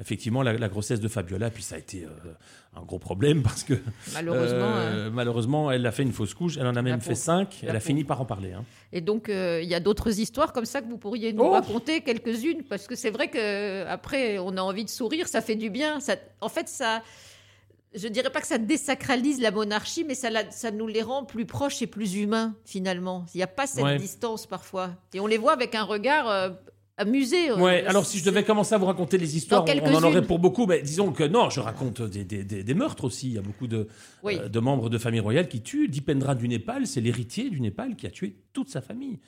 effectivement 0.00 0.42
la, 0.42 0.54
la 0.54 0.68
grossesse 0.68 0.98
de 1.00 1.08
Fabiola. 1.08 1.50
Puis 1.50 1.62
ça 1.62 1.74
a 1.76 1.78
été 1.78 2.04
euh, 2.04 2.08
un 2.76 2.82
gros 2.82 2.98
problème 2.98 3.42
parce 3.42 3.62
que 3.64 3.74
Malheureusement. 4.14 4.64
hein. 4.64 4.80
euh, 4.92 5.10
malheureusement, 5.10 5.70
elle 5.70 5.84
a 5.86 5.92
fait 5.92 6.02
une 6.02 6.12
fausse 6.12 6.34
couche. 6.34 6.56
Elle 6.56 6.66
en 6.66 6.74
a 6.76 6.82
même 6.82 6.94
La 6.94 7.00
fait 7.00 7.10
pauvre. 7.10 7.16
cinq. 7.22 7.62
Elle 7.66 7.76
a 7.76 7.80
fini 7.80 8.04
par 8.04 8.20
en 8.20 8.24
parler. 8.24 8.52
hein. 8.52 8.64
Et 8.92 9.00
donc, 9.00 9.28
euh, 9.28 9.60
il 9.62 9.68
y 9.68 9.74
a 9.74 9.80
d'autres 9.80 10.18
histoires 10.18 10.52
comme 10.52 10.64
ça 10.64 10.80
que 10.82 10.88
vous 10.88 10.98
pourriez 10.98 11.32
nous 11.32 11.44
Oh 11.44 11.50
raconter 11.52 12.00
quelques-unes, 12.00 12.62
parce 12.68 12.86
que 12.86 12.96
c'est 12.96 13.10
vrai 13.10 13.28
que 13.28 13.86
après, 13.86 14.38
on 14.38 14.56
a 14.56 14.60
envie 14.62 14.84
de 14.84 14.90
sourire, 14.90 15.28
ça 15.28 15.40
fait 15.42 15.54
du 15.56 15.70
bien. 15.70 16.00
Ça, 16.00 16.16
en 16.40 16.48
fait, 16.48 16.68
ça, 16.68 17.02
je 17.94 18.08
dirais 18.08 18.30
pas 18.30 18.40
que 18.40 18.46
ça 18.46 18.58
désacralise 18.58 19.40
la 19.40 19.50
monarchie, 19.50 20.04
mais 20.04 20.14
ça, 20.14 20.30
la- 20.30 20.50
ça 20.50 20.70
nous 20.70 20.86
les 20.86 21.02
rend 21.02 21.24
plus 21.24 21.44
proches 21.46 21.82
et 21.82 21.86
plus 21.86 22.14
humains 22.16 22.54
finalement. 22.64 23.26
Il 23.34 23.38
n'y 23.38 23.42
a 23.42 23.46
pas 23.48 23.66
cette 23.66 23.84
Ouais. 23.84 23.96
distance 23.98 24.46
parfois, 24.46 24.90
et 25.14 25.20
on 25.20 25.26
les 25.26 25.38
voit 25.38 25.52
avec 25.52 25.74
un 25.74 25.82
regard 25.84 26.28
euh, 26.28 26.50
amusé. 27.00 27.50
Ouais, 27.52 27.82
Euh, 27.84 27.88
alors 27.90 28.06
si 28.06 28.18
je 28.18 28.24
devais 28.24 28.44
commencer 28.44 28.74
à 28.74 28.78
vous 28.78 28.86
raconter 28.86 29.18
les 29.18 29.36
histoires, 29.36 29.64
on- 29.66 29.88
on 29.90 29.94
en 29.96 30.02
aurait 30.04 30.22
pour 30.22 30.38
beaucoup. 30.38 30.66
Mais 30.66 30.82
disons 30.82 31.12
que 31.12 31.24
non, 31.24 31.50
je 31.50 31.60
raconte 31.60 32.02
des, 32.02 32.24
des- 32.24 32.44
des- 32.44 32.62
des 32.62 32.74
meurtres 32.74 33.04
aussi. 33.04 33.28
Il 33.28 33.34
y 33.34 33.38
a 33.38 33.42
beaucoup 33.42 33.66
de, 33.66 33.88
Oui. 34.22 34.38
euh, 34.40 34.48
de 34.48 34.60
membres 34.60 34.88
de 34.90 34.98
famille 34.98 35.20
royale 35.20 35.48
qui 35.48 35.60
tuent. 35.62 35.88
Dipendra 35.88 36.34
du 36.34 36.46
Népal, 36.48 36.86
c'est 36.86 37.00
l'héritier 37.00 37.50
du 37.50 37.60
Népal 37.60 37.96
qui 37.96 38.06
a 38.06 38.10
tué 38.10 38.36
toute 38.52 38.68
sa 38.68 38.80
famille. 38.80 39.18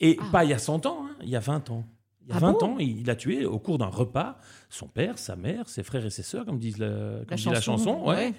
Et 0.00 0.16
Ah. 0.20 0.24
pas 0.32 0.44
il 0.44 0.50
y 0.50 0.54
a 0.54 0.58
100 0.58 0.86
ans, 0.86 1.06
hein, 1.08 1.16
il 1.22 1.28
y 1.30 1.36
a 1.36 1.40
20 1.40 1.70
ans. 1.70 1.84
Il 2.24 2.30
y 2.30 2.32
a 2.32 2.36
Ah 2.36 2.40
20 2.40 2.52
bon 2.52 2.66
ans, 2.66 2.76
il, 2.78 3.10
a 3.10 3.16
tué 3.16 3.44
au 3.46 3.58
cours 3.58 3.78
d'un 3.78 3.86
repas 3.86 4.38
son 4.70 4.86
père, 4.86 5.18
sa 5.18 5.34
mère, 5.34 5.68
ses 5.68 5.82
frères 5.82 6.06
et 6.06 6.10
ses 6.10 6.22
sœurs, 6.22 6.44
comme, 6.46 6.58
disent 6.60 6.78
la, 6.78 7.24
comme 7.28 7.36
dit 7.36 7.48
la 7.50 7.60
chanson. 7.60 8.00
ouais. 8.06 8.14
ouais. 8.16 8.32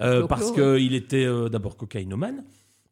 Euh, 0.00 0.26
parce 0.26 0.52
qu'il 0.52 0.94
était 0.94 1.24
euh, 1.24 1.48
d'abord 1.48 1.76
cocaïnomane, 1.76 2.44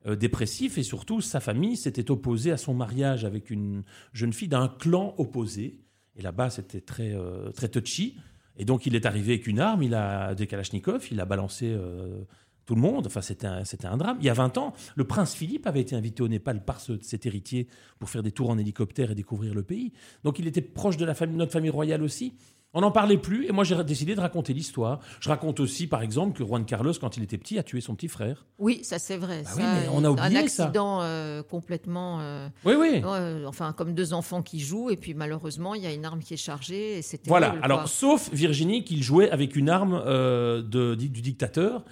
euh, 0.07 0.17
dépressif, 0.17 0.79
et 0.79 0.83
surtout 0.83 1.21
sa 1.21 1.41
famille 1.41 1.77
s'était 1.77 2.11
opposée 2.11 2.51
à 2.53 2.57
son 2.57 2.75
mariage 2.75 3.25
avec 3.25 3.51
une 3.51 3.83
jeune 4.13 4.33
fille 4.33 4.49
d'un 4.49 4.69
clan 4.69 5.15
opposé. 5.19 5.81
Et 6.17 6.23
là-bas, 6.23 6.51
c'était 6.51 6.81
très, 6.81 7.13
euh, 7.15 7.51
très 7.51 7.69
touchy. 7.69 8.17
Et 8.57 8.65
donc, 8.65 8.87
il 8.87 8.95
est 8.95 9.07
arrivé 9.07 9.33
avec 9.35 9.47
une 9.47 9.59
arme, 9.59 9.83
il 9.83 9.95
a 9.95 10.35
des 10.35 10.47
Kalachnikov, 10.47 11.09
il 11.11 11.19
a 11.21 11.25
balancé 11.25 11.73
euh, 11.73 12.23
tout 12.67 12.77
le 12.77 12.81
monde. 12.81 13.07
Enfin, 13.09 13.21
c'était 13.21 13.47
un, 13.49 13.65
c'était 13.65 13.87
un 13.87 13.97
drame. 13.97 14.17
Il 14.21 14.27
y 14.27 14.31
a 14.31 14.35
20 14.35 14.57
ans, 14.59 14.75
le 14.95 15.05
prince 15.05 15.35
Philippe 15.35 15.67
avait 15.67 15.81
été 15.81 15.97
invité 15.97 16.23
au 16.23 16.29
Népal 16.29 16.65
par 16.65 16.81
ce- 16.81 17.01
cet 17.03 17.27
héritier 17.27 17.67
pour 17.99 18.09
faire 18.11 18.23
des 18.23 18.31
tours 18.31 18.51
en 18.51 18.59
hélicoptère 18.59 19.11
et 19.11 19.15
découvrir 19.17 19.55
le 19.55 19.65
pays. 19.65 19.93
Donc, 20.23 20.39
il 20.39 20.47
était 20.47 20.61
proche 20.63 20.97
de 20.97 21.05
la 21.05 21.15
famille, 21.15 21.37
notre 21.37 21.51
famille 21.53 21.71
royale 21.71 22.03
aussi. 22.03 22.35
On 22.75 22.81
n'en 22.81 22.91
parlait 22.91 23.17
plus, 23.19 23.47
et 23.47 23.53
moi 23.53 23.65
j'ai 23.65 23.83
décidé 23.85 24.15
de 24.15 24.21
raconter 24.21 24.53
l'histoire. 24.53 24.99
Je 25.21 25.29
raconte 25.29 25.61
aussi, 25.61 25.87
par 25.87 26.03
exemple, 26.03 26.37
que 26.37 26.45
Juan 26.45 26.65
Carlos, 26.65 26.93
quand 27.01 27.17
il 27.17 27.23
était 27.23 27.39
petit, 27.39 27.59
a 27.59 27.63
tué 27.63 27.81
son 27.81 27.95
petit 27.95 28.09
frère. 28.09 28.45
Oui, 28.59 28.81
ça 28.83 28.99
c'est 28.99 29.17
vrai. 29.17 29.43
Bah 29.45 29.51
ça, 29.51 29.57
oui, 29.57 29.63
mais 29.83 29.89
on 29.93 30.05
a 30.05 30.11
oublié 30.11 30.27
un 30.39 30.49
ça. 30.49 30.65
accident 30.65 30.99
euh, 31.03 31.43
complètement. 31.43 32.19
euh, 32.21 32.49
Oui, 32.65 32.75
oui. 32.79 33.03
ouais, 33.03 33.45
enfin, 33.47 33.73
comme 33.73 33.95
deux 33.95 34.13
enfants 34.13 34.43
qui 34.43 34.61
jouent, 34.61 34.91
et 34.91 34.97
puis 34.97 35.15
malheureusement, 35.15 35.75
il 35.75 35.83
y 35.83 35.87
a 35.87 35.93
une 35.93 36.05
arme 36.05 36.21
qui 36.21 36.35
est 36.35 36.39
chargée, 36.39 36.99
et 36.99 37.03
c'était. 37.03 37.29
Voilà, 37.29 37.55
alors 37.63 37.89
sauf 37.89 38.29
Virginie 38.33 38.85
qu'il 38.85 39.03
jouait 39.03 39.31
avec 39.31 39.55
une 39.57 39.69
arme 39.71 40.03
euh, 40.05 40.61
de, 40.61 40.95
du 40.97 41.09
dictateur, 41.09 41.85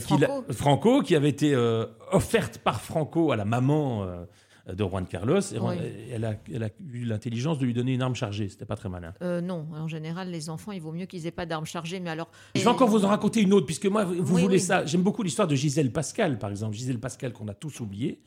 Franco. 0.00 0.44
Franco, 0.50 1.02
qui 1.02 1.14
avait 1.16 1.28
été 1.28 1.52
euh, 1.54 1.84
offerte 2.12 2.58
par 2.58 2.80
Franco 2.80 3.32
à 3.32 3.36
la 3.36 3.44
maman 3.44 4.04
euh, 4.04 4.24
de 4.66 4.84
Juan 4.84 5.06
Carlos. 5.06 5.40
Et 5.40 5.58
Oui. 5.58 5.74
elle, 6.12 6.24
a, 6.24 6.34
elle 6.52 6.62
a 6.64 6.68
eu 6.92 7.04
l'intelligence 7.04 7.58
de 7.58 7.64
lui 7.66 7.74
donner 7.74 7.94
une 7.94 8.02
arme 8.02 8.14
chargée, 8.14 8.48
c'était 8.48 8.64
pas 8.64 8.76
très 8.76 8.88
malin. 8.88 9.12
Euh, 9.22 9.40
non, 9.40 9.66
en 9.74 9.88
général, 9.88 10.30
les 10.30 10.50
enfants, 10.50 10.72
il 10.72 10.80
vaut 10.80 10.92
mieux 10.92 11.06
qu'ils 11.06 11.26
aient 11.26 11.30
pas 11.30 11.46
d'armes 11.46 11.66
chargées, 11.66 12.00
mais 12.00 12.10
alors. 12.10 12.28
Je 12.54 12.60
vais 12.60 12.66
encore 12.68 12.88
vous 12.88 13.04
en 13.04 13.08
raconter 13.08 13.40
une 13.42 13.52
autre, 13.52 13.66
puisque 13.66 13.86
moi, 13.86 14.04
vous 14.04 14.34
Oui, 14.34 14.42
voulez 14.42 14.54
oui. 14.56 14.60
ça. 14.60 14.84
J'aime 14.86 15.02
beaucoup 15.02 15.22
l'histoire 15.22 15.48
de 15.48 15.54
Gisèle 15.54 15.92
Pascal, 15.92 16.38
par 16.38 16.50
exemple. 16.50 16.74
Gisèle 16.76 16.98
Pascal, 16.98 17.32
qu'on 17.32 17.48
a 17.48 17.54
tous 17.54 17.80
oublié, 17.80 18.20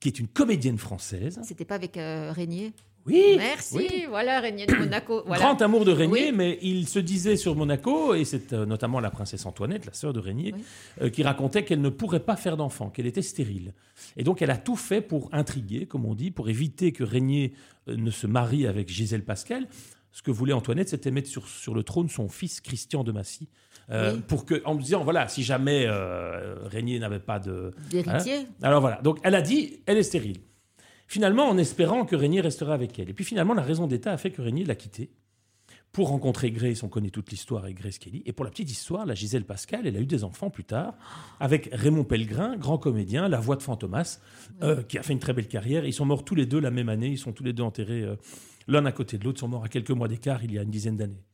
qui 0.00 0.08
est 0.08 0.18
une 0.18 0.28
comédienne 0.28 0.78
française. 0.78 1.40
C'était 1.44 1.64
pas 1.64 1.74
avec 1.74 1.96
euh, 1.96 2.32
Régnier? 2.32 2.72
Oui, 3.06 3.36
Merci, 3.38 3.76
oui. 3.76 4.04
voilà, 4.08 4.38
Régnier 4.40 4.66
de 4.66 4.74
Monaco. 4.74 5.22
Voilà. 5.26 5.42
Grand 5.42 5.62
amour 5.62 5.84
de 5.86 5.92
Régnier, 5.92 6.26
Oui. 6.26 6.32
mais 6.34 6.58
il 6.60 6.86
se 6.86 6.98
disait 6.98 7.36
sur 7.36 7.56
Monaco, 7.56 8.14
et 8.14 8.24
c'est 8.26 8.52
euh, 8.52 8.66
notamment 8.66 9.00
la 9.00 9.10
princesse 9.10 9.46
Antoinette, 9.46 9.86
la 9.86 9.94
sœur 9.94 10.12
de 10.12 10.20
Régnier, 10.20 10.52
Oui. 10.54 10.62
euh, 11.02 11.08
qui 11.10 11.22
racontait 11.22 11.64
qu'elle 11.64 11.80
ne 11.80 11.88
pourrait 11.88 12.20
pas 12.20 12.36
faire 12.36 12.56
d'enfant, 12.58 12.90
qu'elle 12.90 13.06
était 13.06 13.22
stérile. 13.22 13.72
Et 14.18 14.24
donc 14.24 14.42
elle 14.42 14.50
a 14.50 14.58
tout 14.58 14.76
fait 14.76 15.00
pour 15.00 15.30
intriguer, 15.32 15.86
comme 15.86 16.04
on 16.04 16.14
dit, 16.14 16.30
pour 16.30 16.50
éviter 16.50 16.92
que 16.92 17.02
Régnier 17.04 17.54
euh, 17.88 17.96
ne 17.96 18.10
se 18.10 18.26
marie 18.26 18.66
avec 18.66 18.88
Gisèle 18.90 19.24
Pascal. 19.24 19.66
Ce 20.12 20.22
que 20.22 20.30
voulait 20.30 20.52
Antoinette, 20.52 20.88
c'était 20.90 21.10
mettre 21.10 21.28
sur, 21.28 21.48
sur 21.48 21.74
le 21.74 21.82
trône 21.84 22.08
son 22.10 22.28
fils 22.28 22.60
Christian 22.60 23.04
de 23.04 23.12
Massy, 23.12 23.48
euh, 23.90 24.14
Oui. 24.14 24.20
pour 24.26 24.44
que, 24.44 24.60
en 24.66 24.74
me 24.74 24.82
disant, 24.82 25.02
voilà, 25.04 25.28
si 25.28 25.42
jamais 25.42 25.84
euh, 25.86 26.56
Régnier 26.64 26.98
n'avait 26.98 27.20
pas 27.20 27.38
de, 27.38 27.72
D'héritier. 27.88 28.46
alors 28.62 28.80
voilà, 28.82 29.00
donc 29.02 29.18
elle 29.22 29.34
a 29.34 29.40
dit, 29.42 29.80
elle 29.86 29.96
est 29.96 30.02
stérile. 30.02 30.38
Finalement, 31.08 31.48
en 31.48 31.56
espérant 31.56 32.04
que 32.04 32.14
Régnier 32.14 32.42
resterait 32.42 32.74
avec 32.74 32.98
elle. 32.98 33.08
Et 33.08 33.14
puis 33.14 33.24
finalement, 33.24 33.54
la 33.54 33.62
raison 33.62 33.86
d'État 33.86 34.12
a 34.12 34.18
fait 34.18 34.30
que 34.30 34.42
Régnier 34.42 34.64
l'a 34.64 34.74
quittée 34.74 35.10
pour 35.90 36.08
rencontrer 36.08 36.50
Grace. 36.50 36.82
On 36.82 36.90
connaît 36.90 37.08
toute 37.08 37.30
l'histoire 37.30 37.64
avec 37.64 37.78
Grace 37.80 37.98
Kelly. 37.98 38.22
Et 38.26 38.32
pour 38.32 38.44
la 38.44 38.50
petite 38.50 38.70
histoire, 38.70 39.06
la 39.06 39.14
Gisèle 39.14 39.46
Pascal, 39.46 39.86
elle 39.86 39.96
a 39.96 40.00
eu 40.00 40.06
des 40.06 40.22
enfants 40.22 40.50
plus 40.50 40.64
tard 40.64 40.94
avec 41.40 41.70
Raymond 41.72 42.04
Pellegrin, 42.04 42.58
grand 42.58 42.76
comédien, 42.76 43.26
la 43.26 43.40
voix 43.40 43.56
de 43.56 43.62
Fantomas, 43.62 44.20
euh, 44.62 44.82
qui 44.82 44.98
a 44.98 45.02
fait 45.02 45.14
une 45.14 45.18
très 45.18 45.32
belle 45.32 45.48
carrière. 45.48 45.86
Ils 45.86 45.94
sont 45.94 46.04
morts 46.04 46.26
tous 46.26 46.34
les 46.34 46.44
deux 46.44 46.60
la 46.60 46.70
même 46.70 46.90
année. 46.90 47.08
Ils 47.08 47.18
sont 47.18 47.32
tous 47.32 47.42
les 47.42 47.54
deux 47.54 47.62
enterrés 47.62 48.02
euh, 48.02 48.16
l'un 48.66 48.84
à 48.84 48.92
côté 48.92 49.16
de 49.16 49.24
l'autre. 49.24 49.38
Ils 49.38 49.40
sont 49.40 49.48
morts 49.48 49.64
à 49.64 49.68
quelques 49.68 49.90
mois 49.90 50.08
d'écart 50.08 50.44
il 50.44 50.52
y 50.52 50.58
a 50.58 50.62
une 50.62 50.70
dizaine 50.70 50.98
d'années. 50.98 51.24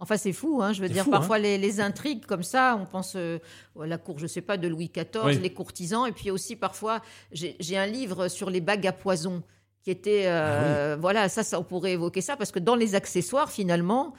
Enfin, 0.00 0.16
c'est 0.16 0.32
fou, 0.32 0.60
hein, 0.62 0.72
je 0.72 0.80
veux 0.80 0.88
dire, 0.88 1.02
fou, 1.04 1.10
parfois 1.10 1.38
les, 1.40 1.58
les 1.58 1.80
intrigues 1.80 2.24
comme 2.24 2.44
ça, 2.44 2.78
on 2.80 2.86
pense 2.86 3.14
euh, 3.16 3.38
à 3.80 3.86
la 3.86 3.98
cour, 3.98 4.18
je 4.18 4.28
sais 4.28 4.40
pas, 4.42 4.56
de 4.56 4.68
Louis 4.68 4.90
XIV, 4.94 5.24
Oui. 5.24 5.38
les 5.38 5.50
courtisans, 5.52 6.06
et 6.06 6.12
puis 6.12 6.30
aussi 6.30 6.54
parfois, 6.54 7.00
j'ai 7.32 7.76
un 7.76 7.86
livre 7.86 8.28
sur 8.28 8.48
les 8.48 8.60
bagues 8.60 8.86
à 8.86 8.92
poison 8.92 9.42
qui 9.82 9.90
était, 9.90 10.26
euh, 10.26 10.94
Ah 10.94 10.96
voilà, 11.00 11.28
ça, 11.28 11.42
ça, 11.42 11.58
on 11.58 11.64
pourrait 11.64 11.92
évoquer 11.92 12.20
ça, 12.20 12.36
parce 12.36 12.52
que 12.52 12.60
dans 12.60 12.76
les 12.76 12.94
accessoires, 12.94 13.50
finalement, 13.50 14.14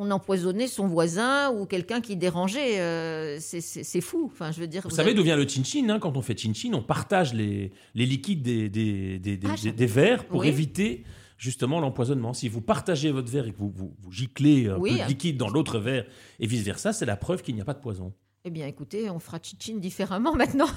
on 0.00 0.10
empoisonnait 0.12 0.68
son 0.68 0.86
voisin 0.86 1.50
ou 1.52 1.66
quelqu'un 1.66 2.00
qui 2.00 2.14
dérangeait. 2.16 2.80
euh, 2.80 3.38
c'est- 3.40 4.00
fou, 4.00 4.30
enfin, 4.32 4.52
je 4.52 4.60
veux 4.60 4.66
dire. 4.68 4.82
Vous, 4.82 4.90
vous 4.90 4.94
savez 4.96 5.10
avez- 5.10 5.16
d'où 5.16 5.24
vient 5.24 5.36
le 5.36 5.46
chin-chin 5.46 5.88
hein 5.90 5.98
Quand 6.00 6.16
on 6.16 6.22
fait 6.22 6.36
chin-chin, 6.38 6.72
on 6.74 6.82
partage 6.82 7.34
les, 7.34 7.72
les 7.96 8.06
liquides 8.06 8.42
des, 8.42 8.68
des, 8.68 9.18
des, 9.18 9.36
des- 9.36 9.48
Ah, 9.50 9.70
des- 9.72 9.86
verres 9.86 10.24
pour 10.26 10.40
Oui. 10.42 10.48
éviter 10.48 11.04
justement 11.38 11.80
l'empoisonnement. 11.80 12.34
Si 12.34 12.48
vous 12.48 12.60
partagez 12.60 13.10
votre 13.10 13.30
verre 13.30 13.46
et 13.46 13.52
que 13.52 13.58
vous, 13.58 13.70
vous, 13.74 13.94
vous 13.98 14.12
giclez 14.12 14.68
un 14.68 14.76
Oui. 14.76 14.92
peu 14.92 14.98
de 15.04 15.08
liquide 15.08 15.36
dans 15.38 15.48
l'autre 15.48 15.78
verre 15.78 16.04
et 16.40 16.46
vice-versa, 16.46 16.92
c'est 16.92 17.06
la 17.06 17.16
preuve 17.16 17.42
qu'il 17.42 17.54
n'y 17.54 17.60
a 17.62 17.64
pas 17.64 17.74
de 17.74 17.80
poison. 17.80 18.12
Eh 18.44 18.50
bien, 18.50 18.66
écoutez, 18.66 19.10
on 19.10 19.18
fera 19.18 19.38
tchitchine 19.38 19.80
différemment 19.80 20.34
maintenant. 20.36 20.68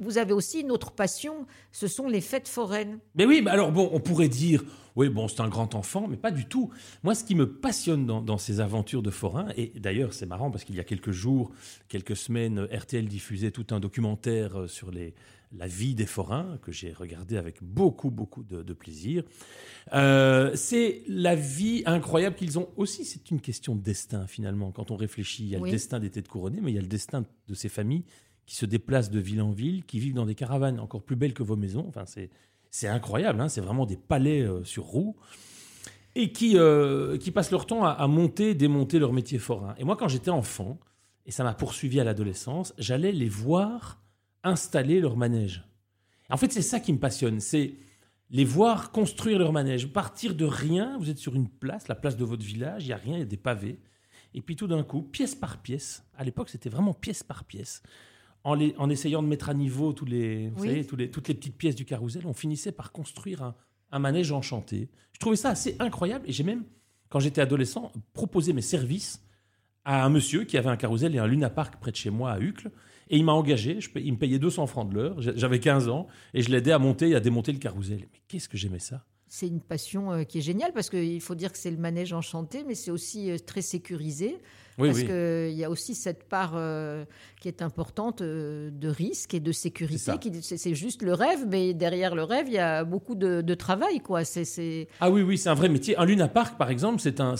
Vous 0.00 0.18
avez 0.18 0.32
aussi 0.32 0.60
une 0.60 0.70
autre 0.70 0.92
passion, 0.92 1.46
ce 1.72 1.86
sont 1.88 2.08
les 2.08 2.20
fêtes 2.20 2.48
foraines. 2.48 2.98
Mais 3.16 3.26
oui, 3.26 3.40
mais 3.42 3.50
alors 3.50 3.72
bon, 3.72 3.90
on 3.92 3.98
pourrait 4.00 4.28
dire, 4.28 4.62
oui, 4.94 5.08
bon, 5.08 5.26
c'est 5.28 5.40
un 5.40 5.48
grand 5.48 5.74
enfant, 5.74 6.06
mais 6.08 6.16
pas 6.16 6.30
du 6.30 6.46
tout. 6.46 6.70
Moi, 7.02 7.14
ce 7.16 7.24
qui 7.24 7.34
me 7.34 7.50
passionne 7.50 8.06
dans, 8.06 8.22
dans 8.22 8.38
ces 8.38 8.60
aventures 8.60 9.02
de 9.02 9.10
forains, 9.10 9.48
et 9.56 9.72
d'ailleurs, 9.76 10.12
c'est 10.14 10.26
marrant 10.26 10.50
parce 10.52 10.62
qu'il 10.64 10.76
y 10.76 10.80
a 10.80 10.84
quelques 10.84 11.10
jours, 11.10 11.50
quelques 11.88 12.16
semaines, 12.16 12.66
RTL 12.72 13.06
diffusait 13.08 13.50
tout 13.50 13.66
un 13.72 13.80
documentaire 13.80 14.60
euh, 14.60 14.68
sur 14.68 14.90
les, 14.92 15.14
la 15.56 15.66
vie 15.66 15.94
des 15.94 16.06
forains, 16.06 16.58
que 16.62 16.72
j'ai 16.72 16.92
regardé 16.92 17.36
avec 17.36 17.62
beaucoup, 17.62 18.10
beaucoup 18.10 18.42
de, 18.44 18.62
de 18.62 18.72
plaisir. 18.74 19.22
Euh, 19.94 20.52
c'est 20.54 21.02
la 21.08 21.34
vie 21.34 21.82
incroyable 21.86 22.36
qu'ils 22.36 22.58
ont 22.58 22.68
aussi. 22.76 23.04
C'est 23.04 23.30
une 23.30 23.40
question 23.40 23.74
de 23.74 23.80
destin, 23.82 24.26
finalement, 24.26 24.72
quand 24.72 24.90
on 24.90 24.96
réfléchit. 24.96 25.44
Il 25.44 25.48
y 25.50 25.56
a 25.56 25.58
Oui. 25.58 25.70
le 25.70 25.74
destin 25.76 26.00
des 26.00 26.10
têtes 26.10 26.28
couronnées, 26.28 26.60
mais 26.62 26.70
il 26.70 26.74
y 26.74 26.78
a 26.78 26.82
le 26.82 26.86
destin 26.88 27.24
de 27.48 27.54
ces 27.54 27.68
familles 27.68 28.04
qui 28.46 28.56
se 28.56 28.66
déplacent 28.66 29.10
de 29.10 29.20
ville 29.20 29.40
en 29.42 29.50
ville, 29.50 29.84
qui 29.84 29.98
vivent 30.00 30.14
dans 30.14 30.26
des 30.26 30.34
caravanes 30.34 30.80
encore 30.80 31.02
plus 31.02 31.16
belles 31.16 31.34
que 31.34 31.42
vos 31.42 31.56
maisons. 31.56 31.84
Enfin, 31.88 32.04
c'est 32.06 32.30
c'est 32.70 32.88
incroyable, 32.88 33.40
hein, 33.40 33.48
c'est 33.48 33.62
vraiment 33.62 33.86
des 33.86 33.96
palais 33.96 34.42
euh, 34.42 34.62
sur 34.64 34.84
roues. 34.84 35.16
Et 36.14 36.32
qui, 36.32 36.58
euh, 36.58 37.16
qui 37.16 37.30
passent 37.30 37.50
leur 37.52 37.64
temps 37.64 37.84
à, 37.84 37.90
à 37.90 38.06
monter, 38.08 38.54
démonter 38.54 38.98
leur 38.98 39.12
métier 39.12 39.38
forain. 39.38 39.74
Et 39.78 39.84
moi, 39.84 39.96
quand 39.96 40.08
j'étais 40.08 40.30
enfant, 40.30 40.78
et 41.26 41.30
ça 41.30 41.44
m'a 41.44 41.54
poursuivi 41.54 42.00
à 42.00 42.04
l'adolescence, 42.04 42.74
j'allais 42.76 43.12
les 43.12 43.28
voir 43.28 44.02
installer 44.48 45.00
leur 45.00 45.16
manège. 45.16 45.64
En 46.30 46.36
fait, 46.36 46.52
c'est 46.52 46.62
ça 46.62 46.80
qui 46.80 46.92
me 46.92 46.98
passionne, 46.98 47.40
c'est 47.40 47.74
les 48.30 48.44
voir 48.44 48.90
construire 48.92 49.38
leur 49.38 49.52
manège. 49.52 49.86
Partir 49.92 50.34
de 50.34 50.44
rien, 50.44 50.98
vous 50.98 51.08
êtes 51.08 51.18
sur 51.18 51.34
une 51.34 51.48
place, 51.48 51.88
la 51.88 51.94
place 51.94 52.16
de 52.16 52.24
votre 52.24 52.44
village, 52.44 52.84
il 52.84 52.88
n'y 52.88 52.92
a 52.92 52.96
rien, 52.98 53.14
il 53.14 53.20
y 53.20 53.22
a 53.22 53.26
des 53.26 53.36
pavés. 53.38 53.78
Et 54.34 54.42
puis 54.42 54.54
tout 54.56 54.66
d'un 54.66 54.82
coup, 54.82 55.00
pièce 55.02 55.34
par 55.34 55.62
pièce, 55.62 56.04
à 56.16 56.24
l'époque 56.24 56.50
c'était 56.50 56.68
vraiment 56.68 56.92
pièce 56.92 57.22
par 57.22 57.44
pièce, 57.44 57.82
en, 58.44 58.52
les- 58.54 58.74
en 58.76 58.90
essayant 58.90 59.22
de 59.22 59.28
mettre 59.28 59.48
à 59.48 59.54
niveau 59.54 59.94
tous 59.94 60.04
les, 60.04 60.50
vous 60.50 60.62
Oui. 60.62 60.68
savez, 60.68 60.84
tous 60.86 60.96
les- 60.96 61.10
toutes 61.10 61.28
les 61.28 61.34
petites 61.34 61.56
pièces 61.56 61.74
du 61.76 61.86
carrousel, 61.86 62.26
on 62.26 62.34
finissait 62.34 62.72
par 62.72 62.92
construire 62.92 63.42
un, 63.42 63.54
un 63.90 63.98
manège 63.98 64.30
enchanté. 64.32 64.90
Je 65.12 65.18
trouvais 65.18 65.36
ça 65.36 65.48
assez 65.48 65.76
incroyable 65.78 66.28
et 66.28 66.32
j'ai 66.32 66.44
même, 66.44 66.64
quand 67.08 67.20
j'étais 67.20 67.40
adolescent, 67.40 67.90
proposé 68.12 68.52
mes 68.52 68.60
services 68.60 69.22
à 69.86 70.04
un 70.04 70.10
monsieur 70.10 70.44
qui 70.44 70.58
avait 70.58 70.68
un 70.68 70.76
carrousel 70.76 71.14
et 71.14 71.18
un 71.18 71.26
Luna 71.26 71.48
Park 71.48 71.76
près 71.80 71.90
de 71.90 71.96
chez 71.96 72.10
moi 72.10 72.32
à 72.32 72.38
Uccle. 72.38 72.70
Et 73.10 73.16
il 73.16 73.24
m'a 73.24 73.32
engagé, 73.32 73.80
je 73.80 73.88
il 73.96 74.12
me 74.12 74.18
payait 74.18 74.38
200 74.38 74.66
francs 74.66 74.88
de 74.90 74.94
l'heure, 74.94 75.20
j'a- 75.20 75.34
j'avais 75.36 75.60
15 75.60 75.88
ans, 75.88 76.06
et 76.34 76.42
je 76.42 76.50
l'aidais 76.50 76.72
à 76.72 76.78
monter 76.78 77.10
et 77.10 77.14
à 77.14 77.20
démonter 77.20 77.52
le 77.52 77.58
carrousel. 77.58 78.00
Mais 78.12 78.20
qu'est-ce 78.28 78.48
que 78.48 78.56
j'aimais 78.56 78.78
ça? 78.78 79.04
C'est 79.30 79.46
une 79.46 79.60
passion 79.60 80.10
euh, 80.12 80.22
qui 80.24 80.38
est 80.38 80.42
géniale 80.42 80.72
parce 80.72 80.88
qu'il 80.88 81.20
faut 81.20 81.34
dire 81.34 81.52
que 81.52 81.58
c'est 81.58 81.70
le 81.70 81.76
manège 81.76 82.14
enchanté, 82.14 82.64
mais 82.66 82.74
c'est 82.74 82.90
aussi 82.90 83.30
euh, 83.30 83.36
très 83.38 83.60
sécurisé. 83.60 84.38
Oui, 84.78 84.88
parce 84.88 85.00
oui. 85.00 85.06
qu'il 85.06 85.58
y 85.58 85.64
a 85.64 85.70
aussi 85.70 85.94
cette 85.94 86.24
part 86.28 86.52
euh, 86.54 87.04
qui 87.40 87.48
est 87.48 87.60
importante 87.62 88.22
euh, 88.22 88.70
de 88.70 88.88
risque 88.88 89.34
et 89.34 89.40
de 89.40 89.50
sécurité. 89.52 90.12
C'est 90.40 90.74
juste 90.74 91.02
le 91.02 91.12
rêve, 91.14 91.44
mais 91.48 91.74
derrière 91.74 92.14
le 92.14 92.22
rêve, 92.22 92.46
il 92.46 92.54
y 92.54 92.58
a 92.58 92.84
beaucoup 92.84 93.16
de, 93.16 93.40
de 93.42 93.54
travail. 93.54 94.00
quoi. 94.00 94.22
Ah 95.00 95.10
oui, 95.10 95.22
oui, 95.22 95.36
c'est 95.36 95.48
un 95.48 95.54
vrai 95.54 95.68
métier. 95.68 95.98
Un 95.98 96.06
Luna 96.06 96.28
Park, 96.28 96.56
par 96.56 96.70
exemple, 96.70 97.00
c'est 97.00 97.20
un, 97.20 97.34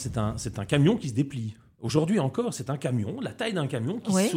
camion 0.67 0.97
qui 0.97 1.09
se 1.11 1.15
déplie. 1.15 1.57
Aujourd'hui 1.81 2.19
encore, 2.19 2.53
c'est 2.53 2.71
un 2.71 2.77
camion, 2.77 3.21
la 3.21 3.31
taille 3.33 3.53
d'un 3.55 3.69
camion 3.69 3.99
qui 4.01 4.11
Ouais. 4.11 4.29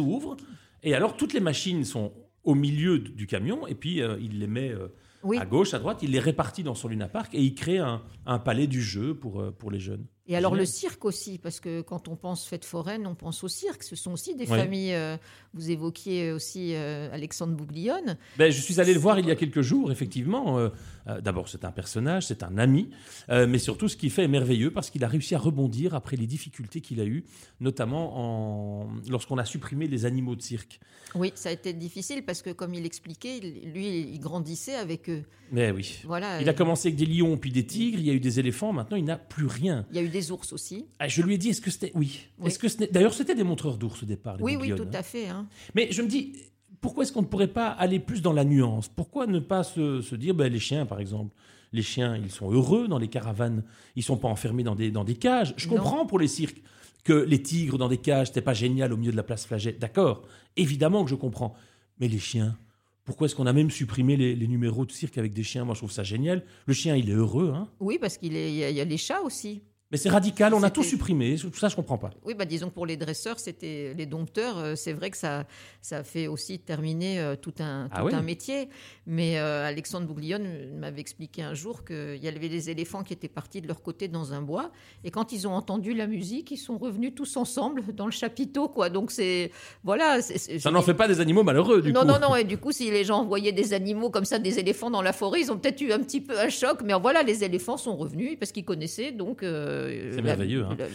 Et 0.82 0.94
alors, 0.94 1.16
toutes 1.16 1.32
les 1.32 1.40
machines 1.40 1.84
sont 1.84 2.12
au 2.44 2.54
milieu 2.54 2.98
du 2.98 3.26
camion, 3.26 3.66
et 3.66 3.74
puis 3.74 4.02
euh, 4.02 4.16
il 4.20 4.38
les 4.40 4.46
met 4.48 4.70
euh, 4.70 4.88
Oui. 5.22 5.38
à 5.38 5.46
gauche, 5.46 5.74
à 5.74 5.78
droite, 5.78 6.00
il 6.02 6.10
les 6.10 6.18
répartit 6.18 6.62
dans 6.64 6.74
son 6.74 6.88
Luna 6.88 7.08
Park, 7.08 7.34
et 7.34 7.40
il 7.42 7.54
crée 7.54 7.78
un, 7.78 8.02
un 8.26 8.38
palais 8.38 8.66
du 8.66 8.82
jeu 8.82 9.14
pour, 9.14 9.40
euh, 9.40 9.50
pour 9.52 9.70
les 9.70 9.78
jeunes. 9.78 10.06
Et 10.28 10.36
alors 10.36 10.52
Génial. 10.52 10.66
le 10.66 10.70
cirque 10.70 11.04
aussi, 11.04 11.38
parce 11.38 11.58
que 11.58 11.80
quand 11.80 12.06
on 12.06 12.14
pense 12.14 12.46
fête 12.46 12.64
foraine, 12.64 13.08
on 13.08 13.16
pense 13.16 13.42
au 13.42 13.48
cirque. 13.48 13.82
Ce 13.82 13.96
sont 13.96 14.12
aussi 14.12 14.36
des 14.36 14.48
Ouais. 14.48 14.58
familles. 14.58 14.94
euh, 14.94 15.16
vous 15.54 15.70
évoquiez 15.70 16.32
aussi 16.32 16.74
euh, 16.74 17.12
Alexandre 17.12 17.54
Bouglione. 17.54 18.16
Ben, 18.38 18.50
je 18.50 18.60
suis 18.60 18.80
allé 18.80 18.94
le 18.94 19.00
voir 19.00 19.18
il 19.18 19.26
y 19.26 19.30
a 19.30 19.34
quelques 19.36 19.60
jours, 19.62 19.90
effectivement. 19.92 20.58
Euh, 20.58 20.68
euh, 21.08 21.20
D'abord, 21.20 21.48
c'est 21.48 21.64
un 21.64 21.72
personnage, 21.72 22.26
c'est 22.26 22.42
un 22.44 22.56
ami, 22.56 22.88
euh, 23.28 23.46
mais 23.48 23.58
surtout, 23.58 23.88
ce 23.88 23.96
qu'il 23.96 24.10
fait 24.10 24.22
est 24.22 24.28
merveilleux 24.28 24.70
parce 24.70 24.88
qu'il 24.90 25.02
a 25.04 25.08
réussi 25.08 25.34
à 25.34 25.38
rebondir 25.38 25.94
après 25.94 26.16
les 26.16 26.26
difficultés 26.26 26.80
qu'il 26.80 27.00
a 27.00 27.04
eues, 27.04 27.24
notamment 27.60 28.82
en... 28.82 28.88
lorsqu'on 29.10 29.38
a 29.38 29.44
supprimé 29.44 29.88
les 29.88 30.04
animaux 30.06 30.36
de 30.36 30.42
cirque. 30.42 30.80
Oui, 31.14 31.32
ça 31.34 31.48
a 31.50 31.52
été 31.52 31.72
difficile 31.72 32.24
parce 32.24 32.40
que, 32.42 32.50
comme 32.50 32.72
il 32.74 32.86
expliquait, 32.86 33.40
lui, 33.40 33.88
il 34.12 34.18
grandissait 34.20 34.76
avec 34.76 35.10
eux. 35.10 35.22
Mais 35.50 35.70
oui. 35.70 35.98
Voilà. 36.04 36.40
Il 36.40 36.48
a 36.48 36.54
commencé 36.54 36.88
avec 36.88 36.96
des 36.96 37.04
lions, 37.06 37.36
puis 37.36 37.50
des 37.52 37.66
tigres, 37.66 37.98
il 37.98 38.06
y 38.06 38.10
a 38.10 38.14
eu 38.14 38.20
des 38.20 38.38
éléphants, 38.40 38.72
maintenant 38.72 38.96
il 38.96 39.04
n'a 39.04 39.18
plus 39.18 39.46
rien. 39.46 39.84
Il 39.90 39.96
y 39.96 39.98
a 39.98 40.02
eu 40.02 40.08
des 40.12 40.30
ours 40.30 40.52
aussi. 40.52 40.86
Ah, 41.00 41.08
je 41.08 41.22
lui 41.22 41.34
ai 41.34 41.38
dit, 41.38 41.48
est-ce 41.48 41.60
que 41.60 41.70
c'était... 41.70 41.90
Oui. 41.94 42.20
Oui. 42.38 42.46
Est-ce 42.46 42.58
que 42.58 42.68
ce 42.68 42.76
D'ailleurs, 42.90 43.14
c'était 43.14 43.34
des 43.34 43.42
montreurs 43.42 43.76
d'ours 43.78 44.02
au 44.02 44.06
départ. 44.06 44.36
les 44.36 44.42
Oui, 44.44 44.56
oui, 44.60 44.72
tout 44.76 44.82
hein. 44.84 44.90
à 44.94 45.02
fait. 45.02 45.26
hein. 45.28 45.48
Mais 45.74 45.88
je 45.90 46.02
me 46.02 46.08
dis, 46.08 46.34
pourquoi 46.80 47.02
est-ce 47.04 47.12
qu'on 47.12 47.22
ne 47.22 47.26
pourrait 47.26 47.48
pas 47.48 47.68
aller 47.68 47.98
plus 47.98 48.22
dans 48.22 48.32
la 48.32 48.44
nuance? 48.44 48.88
Pourquoi 48.88 49.26
ne 49.26 49.38
pas 49.40 49.64
se, 49.64 50.00
se 50.00 50.14
dire, 50.14 50.34
ben, 50.34 50.52
les 50.52 50.60
chiens, 50.60 50.86
par 50.86 51.00
exemple, 51.00 51.34
les 51.72 51.82
chiens, 51.82 52.16
ils 52.16 52.30
sont 52.30 52.52
heureux 52.52 52.86
dans 52.86 52.98
les 52.98 53.08
caravanes, 53.08 53.64
ils 53.96 54.02
sont 54.02 54.16
pas 54.18 54.28
enfermés 54.28 54.62
dans 54.62 54.74
des, 54.74 54.90
dans 54.90 55.04
des 55.04 55.14
cages. 55.16 55.54
Je 55.56 55.68
Non. 55.68 55.76
comprends 55.76 56.06
pour 56.06 56.18
les 56.18 56.28
cirques 56.28 56.62
que 57.04 57.12
les 57.14 57.42
tigres 57.42 57.78
dans 57.78 57.88
des 57.88 57.96
cages, 57.98 58.28
c'était 58.28 58.42
pas 58.42 58.54
génial 58.54 58.92
au 58.92 58.96
milieu 58.96 59.10
de 59.10 59.16
la 59.16 59.22
place 59.24 59.46
Flagey. 59.46 59.72
D'accord, 59.72 60.22
évidemment 60.56 61.02
que 61.04 61.10
je 61.10 61.14
comprends. 61.16 61.54
Mais 61.98 62.08
les 62.08 62.18
chiens, 62.18 62.56
pourquoi 63.04 63.24
est-ce 63.26 63.34
qu'on 63.34 63.46
a 63.46 63.52
même 63.52 63.70
supprimé 63.70 64.16
les, 64.16 64.36
les 64.36 64.46
numéros 64.46 64.84
de 64.86 64.92
cirque 64.92 65.18
avec 65.18 65.32
des 65.32 65.42
chiens? 65.42 65.64
Moi, 65.64 65.74
je 65.74 65.80
trouve 65.80 65.90
ça 65.92 66.04
génial. 66.04 66.44
Le 66.66 66.74
chien, 66.74 66.94
il 66.94 67.10
est 67.10 67.14
heureux, 67.14 67.52
hein 67.56 67.68
Oui, 67.80 67.98
parce 68.00 68.18
qu'il 68.18 68.34
y, 68.34 68.58
y 68.58 68.80
a 68.80 68.84
les 68.84 68.96
chats 68.98 69.22
aussi. 69.22 69.62
Mais 69.92 69.98
c'est 69.98 70.08
radical, 70.08 70.54
on 70.54 70.62
a 70.62 70.70
tout 70.70 70.82
supprimé. 70.82 71.36
Tout 71.36 71.52
ça, 71.54 71.68
je 71.68 71.76
comprends 71.76 71.98
pas. 71.98 72.08
Oui, 72.24 72.32
bah, 72.34 72.46
disons 72.46 72.70
que 72.70 72.74
pour 72.74 72.86
les 72.86 72.96
dresseurs, 72.96 73.38
c'était 73.38 73.92
les 73.94 74.06
dompteurs. 74.06 74.56
euh, 74.58 74.74
c'est 74.74 74.94
vrai 74.94 75.10
que 75.10 75.18
ça, 75.18 75.44
ça 75.82 76.02
fait 76.02 76.28
aussi 76.28 76.58
terminer 76.58 77.20
euh, 77.20 77.36
tout, 77.36 77.52
un, 77.60 77.88
Ah 77.92 78.00
tout 78.00 78.06
oui. 78.06 78.14
un 78.14 78.22
métier. 78.22 78.70
Mais 79.06 79.38
euh, 79.38 79.66
Alexandre 79.66 80.06
Bouglione 80.06 80.70
m'avait 80.78 81.02
expliqué 81.02 81.42
un 81.42 81.52
jour 81.52 81.84
qu'il 81.84 82.16
y 82.22 82.26
avait 82.26 82.48
des 82.48 82.70
éléphants 82.70 83.02
qui 83.02 83.12
étaient 83.12 83.28
partis 83.28 83.60
de 83.60 83.68
leur 83.68 83.82
côté 83.82 84.08
dans 84.08 84.32
un 84.32 84.40
bois. 84.40 84.72
Et 85.04 85.10
quand 85.10 85.30
ils 85.32 85.46
ont 85.46 85.52
entendu 85.52 85.92
la 85.92 86.06
musique, 86.06 86.50
ils 86.52 86.56
sont 86.56 86.78
revenus 86.78 87.12
tous 87.14 87.36
ensemble 87.36 87.82
dans 87.94 88.06
le 88.06 88.12
chapiteau. 88.12 88.68
Quoi. 88.68 88.88
Donc, 88.88 89.10
c'est. 89.10 89.50
Voilà. 89.84 90.22
Ça 90.22 90.70
n'en 90.70 90.80
fait 90.80 90.94
pas 90.94 91.06
des 91.06 91.20
animaux 91.20 91.42
malheureux, 91.42 91.82
du 91.82 91.92
non, 91.92 92.00
coup. 92.00 92.06
non, 92.06 92.18
non. 92.18 92.34
Et 92.36 92.44
du 92.44 92.56
coup, 92.56 92.72
si 92.72 92.90
les 92.90 93.04
gens 93.04 93.26
voyaient 93.26 93.52
des 93.52 93.74
animaux 93.74 94.08
comme 94.08 94.24
ça, 94.24 94.38
des 94.38 94.58
éléphants 94.58 94.90
dans 94.90 95.02
la 95.02 95.12
forêt, 95.12 95.42
ils 95.42 95.52
ont 95.52 95.58
peut-être 95.58 95.82
eu 95.82 95.92
un 95.92 95.98
petit 95.98 96.22
peu 96.22 96.38
un 96.38 96.48
choc. 96.48 96.80
Mais 96.82 96.94
voilà, 96.94 97.22
les 97.22 97.44
éléphants 97.44 97.76
sont 97.76 97.94
revenus 97.96 98.38
parce 98.38 98.52
qu'ils 98.52 98.64
connaissaient. 98.64 99.12
Donc, 99.12 99.42
euh, 99.82 100.12
C'est 100.14 100.22
merveilleux, 100.22 100.64
hein. 100.64 100.76
la- 100.78 100.86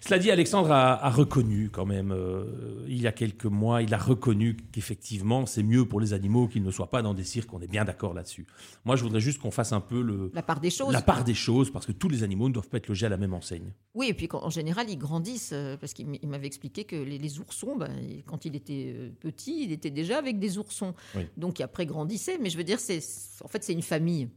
Cela 0.00 0.18
dit, 0.18 0.30
Alexandre 0.30 0.70
a, 0.70 1.02
a 1.04 1.10
reconnu 1.10 1.70
quand 1.70 1.86
même, 1.86 2.12
euh, 2.12 2.44
il 2.86 3.00
y 3.00 3.06
a 3.06 3.12
quelques 3.12 3.46
mois, 3.46 3.82
il 3.82 3.92
a 3.94 3.98
reconnu 3.98 4.56
qu'effectivement, 4.72 5.46
c'est 5.46 5.62
mieux 5.62 5.86
pour 5.86 6.00
les 6.00 6.12
animaux 6.12 6.46
qu'ils 6.48 6.62
ne 6.62 6.70
soient 6.70 6.90
pas 6.90 7.00
dans 7.02 7.14
des 7.14 7.24
cirques. 7.24 7.52
On 7.54 7.60
est 7.60 7.66
bien 7.70 7.84
d'accord 7.84 8.12
là-dessus. 8.14 8.46
Moi, 8.84 8.96
je 8.96 9.02
voudrais 9.02 9.20
juste 9.20 9.40
qu'on 9.40 9.50
fasse 9.50 9.72
un 9.72 9.80
peu 9.80 10.02
le, 10.02 10.30
la 10.34 10.42
part 10.42 10.60
des 10.60 10.70
choses. 10.70 10.92
la 10.92 11.00
part 11.00 11.24
des 11.24 11.34
choses, 11.34 11.70
parce 11.72 11.86
que 11.86 11.92
tous 11.92 12.08
les 12.08 12.22
animaux 12.22 12.48
ne 12.48 12.54
doivent 12.54 12.68
pas 12.68 12.76
être 12.76 12.88
logés 12.88 13.06
à 13.06 13.08
la 13.08 13.16
même 13.16 13.32
enseigne. 13.34 13.72
Oui, 13.94 14.08
et 14.08 14.14
puis 14.14 14.28
en 14.32 14.50
général, 14.50 14.86
ils 14.90 14.98
grandissent, 14.98 15.52
euh, 15.54 15.76
parce 15.78 15.94
qu'il 15.94 16.06
m'avait 16.24 16.46
expliqué 16.46 16.84
que 16.84 16.96
les, 16.96 17.16
les 17.18 17.38
oursons, 17.38 17.76
ben, 17.76 17.90
quand 18.26 18.44
il 18.44 18.54
était 18.56 18.94
euh, 18.96 19.10
petit, 19.20 19.64
il 19.64 19.72
était 19.72 19.90
déjà 19.90 20.18
avec 20.18 20.38
des 20.38 20.58
oursons. 20.58 20.94
Oui. 21.16 21.22
Donc, 21.36 21.60
après, 21.60 21.86
grandissait. 21.86 22.38
Mais 22.40 22.50
je 22.50 22.56
veux 22.58 22.64
dire, 22.64 22.78
c'est, 22.80 23.00
en 23.42 23.48
fait, 23.48 23.64
c'est 23.64 23.72
une 23.72 23.82
famille. 23.82 24.28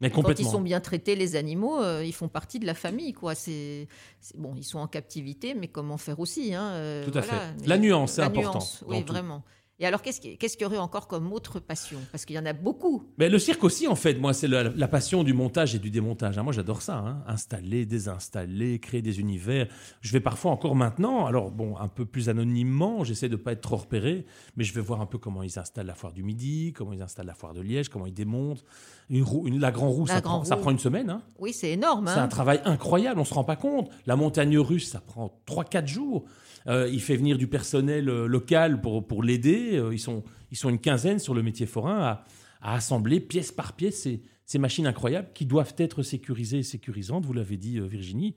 Mais 0.00 0.10
Quand 0.10 0.38
ils 0.38 0.46
sont 0.46 0.60
bien 0.60 0.80
traités, 0.80 1.16
les 1.16 1.36
animaux, 1.36 1.80
euh, 1.80 2.04
ils 2.04 2.12
font 2.12 2.28
partie 2.28 2.58
de 2.58 2.66
la 2.66 2.74
famille, 2.74 3.14
quoi. 3.14 3.34
C'est, 3.34 3.88
bon, 4.34 4.54
ils 4.56 4.64
sont 4.64 4.78
en 4.78 4.86
captivité, 4.86 5.54
mais 5.54 5.68
comment 5.68 5.96
faire 5.96 6.20
aussi, 6.20 6.54
hein, 6.54 6.70
euh, 6.72 7.04
Tout 7.04 7.16
à 7.16 7.22
voilà. 7.22 7.40
fait. 7.58 7.66
La 7.66 7.78
nuance, 7.78 8.12
c'est 8.12 8.22
important 8.22 8.52
nuance, 8.52 8.84
oui, 8.86 9.02
tout. 9.04 9.12
vraiment. 9.12 9.42
Et 9.78 9.84
alors, 9.84 10.00
qu'est-ce 10.00 10.22
qui- 10.22 10.38
qu'est-ce 10.38 10.56
qu'il 10.56 10.64
y 10.64 10.66
aurait 10.66 10.78
encore 10.78 11.06
comme 11.06 11.30
autre 11.34 11.60
passion? 11.60 11.98
Parce 12.10 12.24
qu'il 12.24 12.34
y 12.34 12.38
en 12.38 12.46
a 12.46 12.54
beaucoup. 12.54 13.04
Mais 13.18 13.28
le 13.28 13.38
cirque 13.38 13.62
aussi, 13.62 13.86
en 13.86 13.94
fait, 13.94 14.14
moi, 14.14 14.32
c'est 14.32 14.48
la, 14.48 14.62
la 14.64 14.88
passion 14.88 15.22
du 15.22 15.34
montage 15.34 15.74
et 15.74 15.78
du 15.78 15.90
démontage. 15.90 16.38
hein. 16.38 16.42
Moi, 16.42 16.54
j'adore 16.54 16.80
ça. 16.80 16.96
hein. 16.96 17.22
Installer, 17.26 17.84
désinstaller, 17.84 18.78
créer 18.78 19.02
des 19.02 19.20
univers. 19.20 19.66
Je 20.00 20.12
vais 20.12 20.20
parfois 20.20 20.50
encore 20.50 20.74
maintenant, 20.76 21.26
alors 21.26 21.50
bon, 21.50 21.76
un 21.76 21.88
peu 21.88 22.06
plus 22.06 22.30
anonymement, 22.30 23.04
j'essaie 23.04 23.28
de 23.28 23.36
ne 23.36 23.40
pas 23.42 23.52
être 23.52 23.60
trop 23.60 23.76
repéré, 23.76 24.24
mais 24.56 24.64
je 24.64 24.72
vais 24.72 24.80
voir 24.80 25.02
un 25.02 25.06
peu 25.06 25.18
comment 25.18 25.42
ils 25.42 25.58
installent 25.58 25.86
la 25.86 25.94
foire 25.94 26.14
du 26.14 26.22
Midi, 26.22 26.72
comment 26.74 26.94
ils 26.94 27.02
installent 27.02 27.26
la 27.26 27.34
foire 27.34 27.52
de 27.52 27.60
Liège, 27.60 27.90
comment 27.90 28.06
ils 28.06 28.14
démontent. 28.14 28.64
Une 29.10 29.22
roue, 29.24 29.46
une- 29.46 29.60
la 29.60 29.72
grand 29.72 29.90
roue, 29.90 30.06
La 30.06 30.14
ça, 30.14 30.20
grand 30.22 30.36
prend, 30.38 30.44
ça 30.46 30.54
roue. 30.54 30.62
prend 30.62 30.70
une 30.70 30.78
semaine. 30.78 31.10
hein. 31.10 31.20
Oui, 31.38 31.52
c'est 31.52 31.70
énorme. 31.72 32.06
C'est 32.12 32.18
un 32.18 32.28
travail 32.28 32.62
incroyable, 32.64 33.20
on 33.20 33.24
se 33.26 33.34
rend 33.34 33.44
pas 33.44 33.56
compte. 33.56 33.90
La 34.06 34.16
montagne 34.16 34.58
russe, 34.58 34.88
ça 34.90 35.00
prend 35.00 35.38
3-4 35.46 35.86
jours. 35.86 36.24
Euh, 36.68 36.88
il 36.92 37.00
fait 37.00 37.16
venir 37.16 37.38
du 37.38 37.46
personnel 37.46 38.08
euh, 38.08 38.26
local 38.26 38.80
pour, 38.80 39.06
pour 39.06 39.22
l'aider. 39.22 39.76
Euh, 39.78 39.92
ils, 39.94 39.98
sont, 40.00 40.24
ils 40.50 40.56
sont 40.56 40.68
une 40.68 40.80
quinzaine 40.80 41.18
sur 41.18 41.32
le 41.34 41.42
métier 41.42 41.66
forain 41.66 41.98
à, 42.02 42.24
à 42.60 42.74
assembler 42.74 43.20
pièce 43.20 43.52
par 43.52 43.74
pièce 43.74 44.02
ces, 44.02 44.22
ces 44.44 44.58
machines 44.58 44.86
incroyables 44.86 45.28
qui 45.34 45.46
doivent 45.46 45.74
être 45.78 46.02
sécurisées 46.02 46.58
et 46.58 46.62
sécurisantes, 46.62 47.24
vous 47.24 47.32
l'avez 47.32 47.56
dit 47.56 47.78
Virginie. 47.80 48.34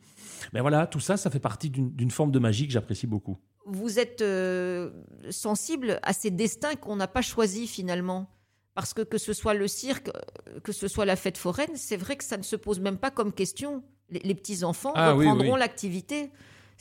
Mais 0.54 0.62
voilà, 0.62 0.86
tout 0.88 1.00
ça, 1.00 1.18
ça 1.18 1.30
fait 1.30 1.40
partie 1.40 1.70
d'une 1.70 2.12
forme 2.12 2.32
de 2.32 2.40
magie 2.40 2.68
que 2.68 2.74
j'apprécie 2.74 3.08
beaucoup. 3.08 3.38
vous 3.66 4.00
êtes 4.00 4.22
euh, 4.22 4.90
sensible 5.30 6.00
à 6.04 6.14
ces 6.14 6.32
destins 6.32 6.76
qu'on 6.76 6.96
n'a 6.96 7.08
pas 7.08 7.22
choisis 7.22 7.70
finalement. 7.70 8.28
Parce 8.76 8.94
que 8.94 9.02
que 9.02 9.18
ce 9.18 9.34
soit 9.34 9.54
le 9.56 9.68
cirque, 9.68 10.10
que 10.64 10.72
ce 10.72 10.88
soit 10.88 11.06
la 11.06 11.16
fête 11.16 11.38
foraine, 11.38 11.72
c'est 11.76 11.98
vrai 11.98 12.16
que 12.16 12.24
ça 12.24 12.38
ne 12.38 12.44
se 12.44 12.56
pose 12.56 12.80
même 12.80 12.98
pas 12.98 13.12
comme 13.12 13.34
question. 13.34 13.84
Les, 14.10 14.20
les 14.20 14.36
petits-enfants 14.36 14.94
Ah 14.96 15.16
oui, 15.16 15.26
reprendront 15.28 15.54
oui. 15.54 15.60
l'activité. 15.60 16.32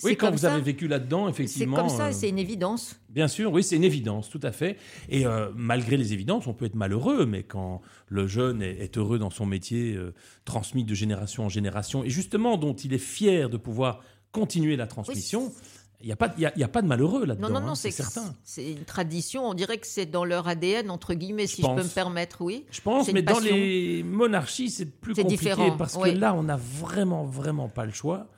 Oui, 0.05 0.11
C'est 0.11 0.17
quand 0.17 0.31
vous 0.31 0.38
ça. 0.38 0.52
avez 0.55 0.62
vécu 0.62 0.87
là-dedans, 0.87 1.25
C'est 1.26 1.31
effectivement. 1.43 1.76
comme 1.76 1.88
ça, 1.88 2.07
euh, 2.07 2.12
c'est 2.12 2.28
une 2.28 2.38
évidence. 2.38 2.97
Bien 3.09 3.26
sûr, 3.26 3.52
oui, 3.52 3.62
c'est 3.64 3.76
une 3.76 3.85
évidence, 3.85 4.31
tout 4.31 4.40
à 4.45 4.52
fait. 4.52 4.76
Et 5.09 5.26
euh, 5.26 5.49
malgré 5.57 5.97
les 5.97 6.12
évidences, 6.12 6.47
on 6.47 6.55
peut 6.55 6.67
être 6.67 6.76
malheureux, 6.76 7.26
mais 7.26 7.43
quand 7.43 7.81
le 8.07 8.26
jeune 8.28 8.62
est, 8.62 8.78
est 8.78 8.97
heureux 8.97 9.19
dans 9.19 9.31
son 9.31 9.45
métier, 9.47 9.95
euh, 9.95 10.14
transmis 10.45 10.85
de 10.85 10.95
génération 10.95 11.45
en 11.47 11.49
génération, 11.49 12.05
et 12.05 12.11
justement 12.11 12.57
dont 12.57 12.75
il 12.75 12.95
est 12.95 12.99
fier 12.99 13.50
de 13.50 13.57
pouvoir 13.57 14.00
continuer 14.31 14.76
la 14.76 14.87
transmission, 14.87 15.52
il 16.00 16.07
n'y 16.07 16.12
a, 16.12 16.17
pas- 16.17 16.33
il 16.37 16.43
y 16.43 16.47
a, 16.47 16.52
il 16.55 16.61
y 16.61 16.64
a 16.64 16.69
pas 16.69 16.81
de 16.81 16.87
malheureux 16.87 17.26
là-dedans, 17.26 17.49
Non, 17.49 17.55
non, 17.55 17.61
non, 17.67 17.73
hein, 17.73 17.75
c'est 17.75 17.90
c'est 17.90 18.05
certain. 18.05 18.33
C'est 18.45 18.71
une 18.71 18.85
tradition. 18.85 19.49
On 19.49 19.55
dirait 19.55 19.78
que 19.78 19.87
c'est 19.88 20.07
dans 20.07 20.25
leur 20.25 20.47
ADN, 20.47 20.90
entre 20.90 21.14
guillemets, 21.14 21.49
Je 21.49 21.55
si 21.57 21.62
je 21.62 21.67
peux 21.67 21.83
me 21.83 21.93
permettre, 21.93 22.43
oui. 22.43 22.64
Je 22.71 22.81
pense, 22.81 23.07
C'est 23.07 23.12
mais 23.12 23.23
dans 23.23 23.40
les 23.40 24.05
monarchies, 24.05 24.71
c'est 24.71 24.87
plus 24.87 25.17
C'est 25.17 25.23
compliqué 25.23 25.40
différent, 25.47 25.76
parce 25.76 25.97
que 25.97 26.11
là, 26.11 26.35
on 26.35 26.45
n'a 26.45 26.57
vraiment, 26.57 27.25
vraiment 27.25 27.69
pas 27.69 27.85
le 27.85 27.90
choix. 27.93 28.28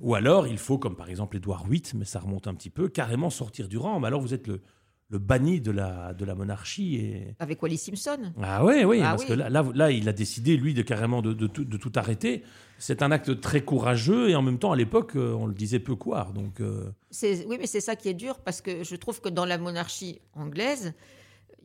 Ou 0.00 0.14
alors, 0.14 0.46
il 0.46 0.58
faut, 0.58 0.78
comme 0.78 0.96
par 0.96 1.08
exemple 1.08 1.36
Édouard 1.36 1.66
VIII, 1.66 1.82
mais 1.94 2.04
ça 2.04 2.20
remonte 2.20 2.46
un 2.46 2.54
petit 2.54 2.70
peu, 2.70 2.88
carrément 2.88 3.30
sortir 3.30 3.68
du 3.68 3.78
rang. 3.78 4.00
Mais 4.00 4.06
alors, 4.08 4.20
vous 4.20 4.34
êtes 4.34 4.46
le, 4.46 4.60
le 5.08 5.18
banni 5.18 5.60
de 5.60 5.70
la, 5.70 6.12
de 6.14 6.24
la 6.24 6.34
monarchie. 6.34 6.96
Et... 6.96 7.34
Avec 7.38 7.62
Wally 7.62 7.78
Simpson. 7.78 8.32
Ah 8.42 8.64
oui, 8.64 8.82
Ah 9.02 9.10
parce 9.10 9.22
oui. 9.22 9.28
que 9.28 9.32
là, 9.34 9.48
là, 9.48 9.64
là, 9.74 9.90
il 9.90 10.08
a 10.08 10.12
décidé, 10.12 10.56
lui, 10.56 10.74
de 10.74 10.82
carrément 10.82 11.22
de, 11.22 11.32
de 11.32 11.46
tout, 11.46 11.64
de 11.64 11.76
tout 11.76 11.92
arrêter. 11.94 12.42
C'est 12.78 13.02
un 13.02 13.10
acte 13.10 13.40
très 13.40 13.62
courageux 13.64 14.28
et 14.28 14.34
en 14.36 14.42
même 14.42 14.58
temps, 14.58 14.72
à 14.72 14.76
l'époque, 14.76 15.16
euh, 15.16 15.32
on 15.32 15.46
le 15.46 15.54
disait 15.54 15.78
peu 15.78 15.94
quoi. 15.96 16.30
Donc, 16.34 16.60
euh, 16.60 16.90
Oui, 17.22 17.56
mais 17.58 17.66
c'est 17.66 17.80
ça 17.80 17.96
qui 17.96 18.08
est 18.08 18.14
dur 18.14 18.38
parce 18.40 18.60
que 18.60 18.84
je 18.84 18.96
trouve 18.96 19.20
que 19.20 19.28
dans 19.30 19.46
la 19.46 19.56
monarchie 19.58 20.20
anglaise, 20.34 20.92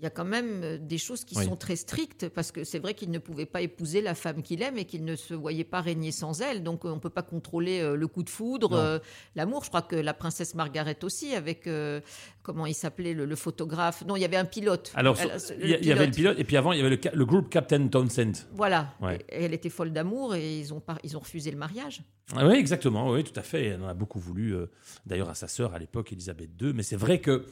il 0.01 0.05
y 0.05 0.07
a 0.07 0.09
quand 0.09 0.25
même 0.25 0.63
euh, 0.63 0.77
des 0.79 0.97
choses 0.97 1.23
qui 1.23 1.37
Oui. 1.37 1.45
sont 1.45 1.55
très 1.55 1.75
strictes 1.75 2.27
parce 2.27 2.51
que 2.51 2.63
c'est 2.63 2.79
vrai 2.79 2.95
qu'il 2.95 3.11
ne 3.11 3.19
pouvait 3.19 3.45
pas 3.45 3.61
épouser 3.61 4.01
la 4.01 4.15
femme 4.15 4.41
qu'il 4.41 4.63
aime 4.63 4.79
et 4.79 4.85
qu'il 4.85 5.05
ne 5.05 5.15
se 5.15 5.35
voyait 5.35 5.63
pas 5.63 5.79
régner 5.79 6.11
sans 6.11 6.41
elle. 6.41 6.63
Donc 6.63 6.85
on 6.85 6.95
ne 6.95 6.99
peut 6.99 7.11
pas 7.11 7.21
contrôler 7.21 7.81
euh, 7.81 7.95
le 7.95 8.07
coup 8.07 8.23
de 8.23 8.29
foudre, 8.29 8.73
euh, 8.73 8.97
l'amour. 9.35 9.63
Je 9.63 9.69
crois 9.69 9.83
que 9.83 9.95
la 9.95 10.15
princesse 10.15 10.55
Margaret 10.55 10.97
aussi, 11.03 11.35
avec 11.35 11.67
euh, 11.67 12.01
comment 12.41 12.65
il 12.65 12.73
s'appelait 12.73 13.13
le, 13.13 13.25
le 13.25 13.35
photographe. 13.35 14.03
Non, 14.07 14.15
il 14.15 14.21
y 14.21 14.25
avait 14.25 14.37
un 14.37 14.45
pilote. 14.45 14.91
alors, 14.95 15.15
il 15.61 15.69
y, 15.69 15.91
avait 15.91 16.07
le 16.07 16.11
pilote 16.11 16.39
et 16.39 16.43
puis 16.45 16.57
avant, 16.57 16.71
il 16.71 16.79
y 16.79 16.81
avait 16.83 16.99
le, 17.13 17.25
groupe 17.25 17.49
Captain 17.49 17.87
Townsend. 17.87 18.47
Voilà. 18.53 18.95
Ouais. 19.01 19.19
Et 19.29 19.43
elle 19.43 19.53
était 19.53 19.69
folle 19.69 19.93
d'amour 19.93 20.33
et 20.33 20.57
ils 20.59 20.73
ont, 20.73 20.81
ils 21.03 21.15
ont 21.15 21.19
refusé 21.19 21.51
le 21.51 21.57
mariage. 21.57 22.01
Ah 22.35 22.47
oui, 22.47 22.55
exactement, 22.55 23.11
oui, 23.11 23.23
tout 23.23 23.37
à 23.37 23.43
fait. 23.43 23.65
Elle 23.67 23.83
en 23.83 23.87
a 23.87 23.93
beaucoup 23.93 24.19
voulu, 24.19 24.55
euh, 24.55 24.67
d'ailleurs, 25.05 25.29
à 25.29 25.35
sa 25.35 25.47
sœur 25.47 25.73
à 25.73 25.79
l'époque, 25.79 26.11
Elisabeth 26.13 26.49
II. 26.61 26.71
Mais 26.73 26.83
c'est 26.83 26.95
vrai 26.95 27.19
que 27.19 27.45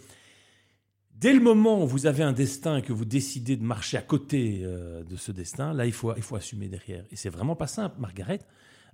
dès 1.19 1.33
le 1.33 1.39
moment 1.39 1.83
où 1.83 1.87
vous 1.87 2.05
avez 2.05 2.23
un 2.23 2.33
destin 2.33 2.77
et 2.77 2.81
que 2.81 2.93
vous 2.93 3.05
décidez 3.05 3.57
de 3.57 3.63
marcher 3.63 3.97
à 3.97 4.01
côté 4.01 4.61
euh, 4.63 5.03
de 5.03 5.15
ce 5.15 5.31
destin, 5.31 5.73
là, 5.73 5.85
il 5.85 5.91
faut, 5.91 6.13
il 6.15 6.23
faut 6.23 6.35
assumer 6.35 6.67
derrière. 6.67 7.03
Et 7.11 7.15
c'est 7.15 7.29
vraiment 7.29 7.55
pas 7.55 7.67
simple. 7.67 7.99
Margaret, 7.99 8.39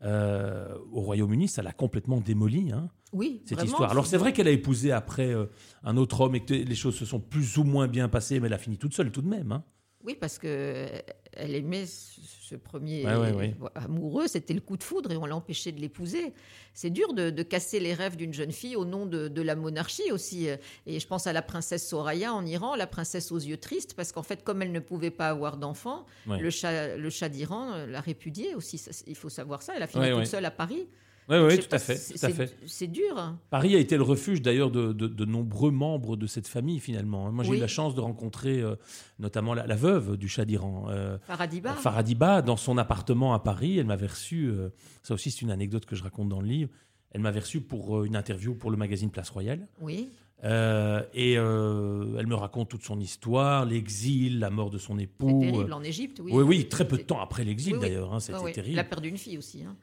euh, 0.04 0.76
au 0.92 1.02
Royaume-Uni, 1.02 1.48
ça 1.48 1.62
l'a 1.62 1.72
complètement 1.72 2.20
démoli, 2.20 2.72
hein, 2.72 2.90
Oui, 3.14 3.42
cette 3.46 3.58
vraiment, 3.58 3.72
histoire. 3.72 3.92
Alors 3.92 4.08
c'est 4.08 4.18
vrai 4.18 4.34
qu'elle 4.34 4.48
a 4.48 4.52
épousé 4.52 4.92
après 4.92 5.34
euh, 5.34 5.46
un 5.84 5.98
autre 5.98 6.22
homme 6.22 6.36
et 6.36 6.42
que 6.44 6.54
les 6.54 6.76
choses 6.76 6.96
se 6.96 7.06
sont 7.06 7.20
plus 7.20 7.58
ou 7.58 7.64
moins 7.64 7.88
bien 7.88 8.10
passées, 8.10 8.40
mais 8.40 8.48
elle 8.48 8.54
a 8.54 8.58
fini 8.58 8.78
toute 8.78 8.94
seule 8.94 9.12
tout 9.12 9.22
de 9.22 9.30
même. 9.30 9.52
hein. 9.52 9.64
Oui, 10.06 10.16
parce 10.16 10.38
que 10.38 10.48
euh, 10.48 10.88
elle 11.34 11.56
aimait 11.56 11.86
ce 11.88 12.56
premier 12.56 13.04
Ouais, 13.06 13.16
ouais, 13.16 13.32
ouais. 13.34 13.56
euh, 13.62 13.68
amoureux, 13.76 14.28
c'était 14.28 14.54
le 14.54 14.62
coup 14.62 14.78
de 14.78 14.84
foudre 14.84 15.12
et 15.12 15.18
on 15.18 15.26
l'a 15.26 15.36
empêché 15.36 15.72
de 15.72 15.82
l'épouser. 15.82 16.34
C'est 16.76 16.92
dur 16.92 17.14
de, 17.14 17.32
de 17.32 17.44
casser 17.44 17.80
les 17.80 17.94
rêves 17.94 18.16
d'une 18.16 18.34
jeune 18.34 18.52
fille 18.52 18.76
au 18.76 18.86
nom 18.86 19.06
de, 19.08 19.28
de 19.28 19.42
la 19.42 19.56
monarchie 19.56 20.12
aussi. 20.12 20.48
Et 20.86 21.00
je 21.00 21.08
pense 21.08 21.26
à 21.26 21.34
la 21.34 21.42
princesse 21.42 21.88
Soraya 21.88 22.34
en 22.34 22.46
Iran, 22.46 22.76
la 22.76 22.86
princesse 22.88 23.32
aux 23.32 23.40
yeux 23.40 23.58
tristes, 23.58 23.96
parce 23.96 24.12
qu'en 24.12 24.24
fait, 24.24 24.44
comme 24.44 24.62
elle 24.62 24.72
ne 24.72 24.80
pouvait 24.80 25.12
pas 25.12 25.30
avoir 25.30 25.58
d'enfant, 25.58 26.06
le 26.44 26.50
chat, 26.52 26.96
le 26.98 27.10
chat 27.10 27.30
d'Iran 27.30 27.72
euh, 27.74 27.86
l'a 27.88 28.02
répudiée 28.02 28.54
aussi. 28.56 28.80
il 29.08 29.16
faut 29.16 29.30
savoir 29.30 29.62
ça. 29.64 29.74
Elle 29.76 29.84
a 29.84 29.88
fini 29.88 30.04
toute 30.20 30.28
seule 30.28 30.46
à 30.46 30.52
Paris. 30.52 30.88
Oui, 31.28 31.38
oui, 31.38 31.58
tout 31.60 31.68
à 31.72 31.80
fait. 31.80 31.96
c'est- 31.96 32.20
Tout 32.20 32.26
à 32.26 32.30
fait. 32.30 32.56
C'est 32.68 32.88
dur. 32.88 33.18
hein. 33.18 33.40
Paris 33.50 33.76
a 33.76 33.80
été 33.80 33.98
le 33.98 34.04
refuge 34.04 34.42
d'ailleurs 34.42 34.70
de, 34.70 34.94
de- 34.94 35.08
de 35.08 35.26
nombreux 35.26 35.72
membres 35.72 36.16
de 36.18 36.28
cette 36.28 36.48
famille 36.48 36.80
finalement. 36.80 37.32
Moi 37.32 37.44
j'ai 37.44 37.52
Oui. 37.52 37.58
eu 37.58 37.62
la 37.62 37.68
chance 37.68 37.96
de 37.96 38.02
rencontrer 38.02 38.62
euh, 38.62 38.76
notamment 39.20 39.54
la, 39.54 39.66
la 39.66 39.76
veuve 39.76 40.18
du 40.18 40.28
Shah 40.28 40.46
d'Iran, 40.46 40.86
euh, 40.90 41.18
Faradiba. 41.24 41.74
Faradiba, 41.74 42.42
dans 42.44 42.58
son 42.58 42.78
appartement 42.78 43.34
à 43.34 43.40
Paris. 43.40 43.80
Elle 43.80 43.88
m'avait 43.88 44.06
reçu, 44.08 44.46
euh, 44.48 44.70
ça 45.04 45.14
aussi 45.16 45.32
c'est 45.32 45.42
une 45.42 45.52
anecdote 45.52 45.86
que 45.86 45.96
je 45.96 46.04
raconte 46.04 46.30
dans 46.30 46.42
le 46.42 46.48
livre, 46.48 46.70
elle 47.12 47.22
m'avait 47.22 47.40
reçu 47.40 47.62
pour 47.62 47.98
euh, 48.00 48.04
une 48.06 48.16
interview 48.16 48.54
pour 48.54 48.70
le 48.70 48.78
magazine 48.78 49.10
Place 49.10 49.30
Royale. 49.32 49.68
Oui. 49.82 50.10
Euh, 50.44 51.02
et 51.14 51.38
euh, 51.40 52.18
elle 52.20 52.28
me 52.28 52.36
raconte 52.36 52.70
toute 52.70 52.84
son 52.84 53.00
histoire, 53.00 53.66
l'exil, 53.66 54.38
la 54.40 54.50
mort 54.52 54.70
de 54.70 54.78
son 54.78 55.00
époux. 55.00 55.40
terrible 55.42 55.72
euh, 55.72 55.76
en 55.76 55.82
Égypte. 55.82 56.20
Oui, 56.24 56.32
oui, 56.34 56.44
oui, 56.44 56.68
très 56.68 56.88
peu 56.88 56.98
de 56.98 57.04
temps 57.04 57.20
après 57.22 57.44
l'exil 57.46 57.74
Oui, 57.74 57.80
oui. 57.82 57.88
d'ailleurs, 57.88 58.14
hein, 58.14 58.20
c'était 58.20 58.38
Ouais, 58.38 58.44
ouais. 58.46 58.52
terrible. 58.52 58.74
Elle 58.74 58.80
a 58.80 58.84
perdu 58.84 59.10
une 59.10 59.18
fille 59.18 59.38
aussi. 59.40 59.64
hein. 59.64 59.76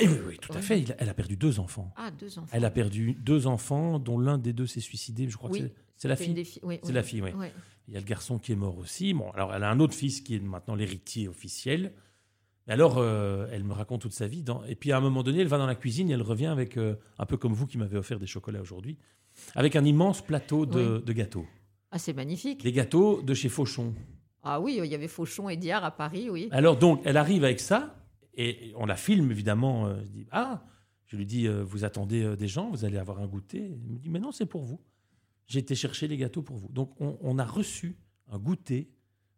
Et 0.00 0.08
oui, 0.08 0.16
oui, 0.28 0.36
tout 0.40 0.52
à 0.52 0.60
fait. 0.60 0.80
Il 0.80 0.94
Elle 0.98 1.08
a 1.08 1.14
perdu 1.14 1.36
deux 1.36 1.58
enfants. 1.60 1.92
Ah, 1.96 2.10
deux 2.10 2.38
enfants. 2.38 2.48
Elle 2.52 2.64
a 2.64 2.70
perdu 2.70 3.14
deux 3.14 3.46
enfants, 3.46 3.98
dont 3.98 4.18
l'un 4.18 4.38
des 4.38 4.52
deux 4.52 4.66
s'est 4.66 4.80
suicidé. 4.80 5.28
Je 5.28 5.36
crois 5.36 5.50
Oui. 5.50 5.60
que 5.62 5.66
c'est- 5.68 5.74
c'est 5.96 6.08
la 6.08 6.14
une 6.14 6.24
fille. 6.24 6.34
des 6.34 6.44
filles- 6.44 6.62
oui, 6.64 6.78
C'est 6.82 6.88
oui. 6.88 6.94
la 6.94 7.02
fille, 7.02 7.22
oui. 7.22 7.30
Ouais. 7.32 7.52
Il 7.88 7.94
y 7.94 7.96
a 7.96 8.00
le 8.00 8.06
garçon 8.06 8.38
qui 8.38 8.52
est 8.52 8.56
mort 8.56 8.76
aussi. 8.78 9.14
Bon, 9.14 9.30
alors 9.30 9.54
elle 9.54 9.64
a 9.64 9.70
un 9.70 9.80
autre 9.80 9.94
fils 9.94 10.20
qui 10.20 10.34
est 10.36 10.40
maintenant 10.40 10.74
l'héritier 10.74 11.26
officiel. 11.26 11.92
Mais 12.66 12.74
alors, 12.74 12.98
euh, 12.98 13.48
elle 13.50 13.64
me 13.64 13.72
raconte 13.72 14.02
toute 14.02 14.12
sa 14.12 14.26
vie. 14.26 14.42
Dans... 14.42 14.62
Et 14.64 14.74
puis 14.74 14.92
à 14.92 14.98
un 14.98 15.00
moment 15.00 15.22
donné, 15.22 15.40
elle 15.40 15.46
va 15.48 15.56
dans 15.56 15.66
la 15.66 15.74
cuisine 15.74 16.10
et 16.10 16.12
elle 16.12 16.22
revient 16.22 16.46
avec, 16.46 16.76
euh, 16.76 16.96
un 17.18 17.24
peu 17.24 17.38
comme 17.38 17.54
vous 17.54 17.66
qui 17.66 17.78
m'avez 17.78 17.96
offert 17.96 18.18
des 18.18 18.26
chocolats 18.26 18.60
aujourd'hui, 18.60 18.98
avec 19.54 19.74
un 19.74 19.84
immense 19.86 20.20
plateau 20.22 20.66
de, 20.66 20.98
de 21.04 21.12
gâteaux. 21.14 21.46
Ah, 21.90 21.98
c'est 21.98 22.12
magnifique. 22.12 22.62
Les 22.64 22.72
gâteaux 22.72 23.22
de 23.22 23.32
chez 23.32 23.48
Fauchon. 23.48 23.94
Ah 24.42 24.60
oui, 24.60 24.78
il 24.78 24.84
y 24.90 24.94
avait 24.94 25.08
Fauchon 25.08 25.48
et 25.48 25.56
Diard 25.56 25.82
à 25.84 25.90
Paris, 25.90 26.28
oui. 26.30 26.48
Alors 26.52 26.76
donc, 26.76 27.00
elle 27.06 27.16
arrive 27.16 27.42
avec 27.44 27.58
ça 27.58 27.96
et 28.38 28.72
on 28.76 28.86
la 28.86 28.96
filme 28.96 29.30
évidemment. 29.30 29.86
euh, 29.86 30.00
je 30.04 30.10
dis, 30.10 30.26
ah, 30.30 30.64
je 31.06 31.16
lui 31.16 31.26
dis, 31.26 31.46
euh, 31.46 31.62
vous 31.64 31.84
attendez 31.84 32.22
euh, 32.22 32.36
des 32.36 32.48
gens, 32.48 32.70
vous 32.70 32.84
allez 32.84 32.96
avoir 32.96 33.18
un 33.20 33.26
goûter. 33.26 33.64
Elle 33.64 33.92
me 33.92 33.98
dit, 33.98 34.08
mais 34.08 34.20
non, 34.20 34.32
c'est 34.32 34.46
pour 34.46 34.62
vous. 34.62 34.80
J'ai 35.46 35.58
été 35.58 35.74
chercher 35.74 36.08
les 36.08 36.16
gâteaux 36.16 36.42
pour 36.42 36.56
vous. 36.56 36.68
Donc 36.72 36.98
on, 37.00 37.18
on 37.20 37.38
a 37.38 37.44
reçu 37.44 37.96
un 38.30 38.38
goûter 38.38 38.90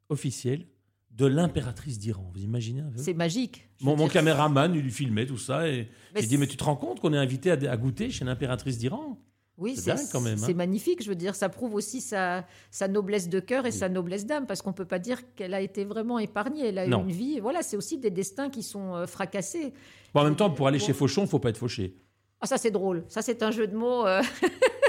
officiel 0.09 0.67
de 1.11 1.27
l'impératrice 1.27 1.99
d'Iran. 1.99 2.31
Vous 2.33 2.43
imaginez 2.43 2.83
un 2.83 2.91
peu? 2.91 2.99
C'est 2.99 3.15
magique. 3.15 3.69
Mon, 3.81 4.09
caméraman, 4.09 4.75
il 4.75 4.83
lui 4.83 4.91
filmait 4.91 5.27
tout 5.27 5.39
ça 5.39 5.69
et 5.69 5.89
j'ai 6.15 6.27
dit, 6.27 6.39
mais 6.39 6.47
tu 6.47 6.57
te 6.57 6.65
rends 6.65 6.77
compte 6.77 7.01
qu'on 7.01 7.13
est 7.13 7.19
invité 7.19 7.51
à, 7.51 7.55
à 7.71 7.77
goûter 7.77 8.11
chez 8.11 8.25
l'impératrice 8.25 8.79
d'Iran? 8.79 9.21
Oui, 9.61 9.77
c'est 9.77 9.91
hein. 9.93 10.55
Magnifique, 10.57 11.03
je 11.03 11.09
veux 11.09 11.15
dire, 11.15 11.35
ça 11.37 11.49
prouve 11.51 11.75
aussi 11.75 12.01
sa, 12.01 12.45
sa 12.71 12.89
noblesse 12.89 13.29
de 13.29 13.39
cœur 13.41 13.67
et 13.67 13.69
Oui. 13.71 13.77
sa 13.77 13.89
noblesse 13.91 14.25
d'âme, 14.27 14.47
parce 14.47 14.63
qu'on 14.63 14.73
peut 14.73 14.87
pas 14.87 14.99
dire 14.99 15.21
qu'elle 15.37 15.53
a 15.55 15.61
été 15.61 15.85
vraiment 15.85 16.19
épargnée. 16.19 16.69
Elle 16.69 16.79
a 16.79 16.87
eu 16.87 16.93
une 16.93 17.13
vie. 17.13 17.39
Voilà, 17.41 17.63
c'est 17.63 17.77
aussi 17.77 17.99
des 17.99 18.11
destins 18.11 18.49
qui 18.51 18.63
sont 18.63 18.95
euh, 18.97 19.07
fracassés. 19.07 19.73
Bon, 20.15 20.23
en 20.23 20.25
même 20.25 20.37
temps, 20.37 20.51
pour 20.51 20.67
aller 20.67 20.79
Bon. 20.79 20.87
chez 20.87 20.93
Fauchon, 20.95 21.27
faut 21.27 21.39
pas 21.39 21.51
être 21.51 21.59
fauché. 21.59 21.95
Ah, 22.41 22.47
ça 22.47 22.57
c'est 22.57 22.71
drôle. 22.71 23.05
Ça 23.09 23.21
c'est 23.21 23.43
un 23.43 23.51
jeu 23.51 23.67
de 23.67 23.77
mots. 23.77 24.07
euh, 24.07 24.23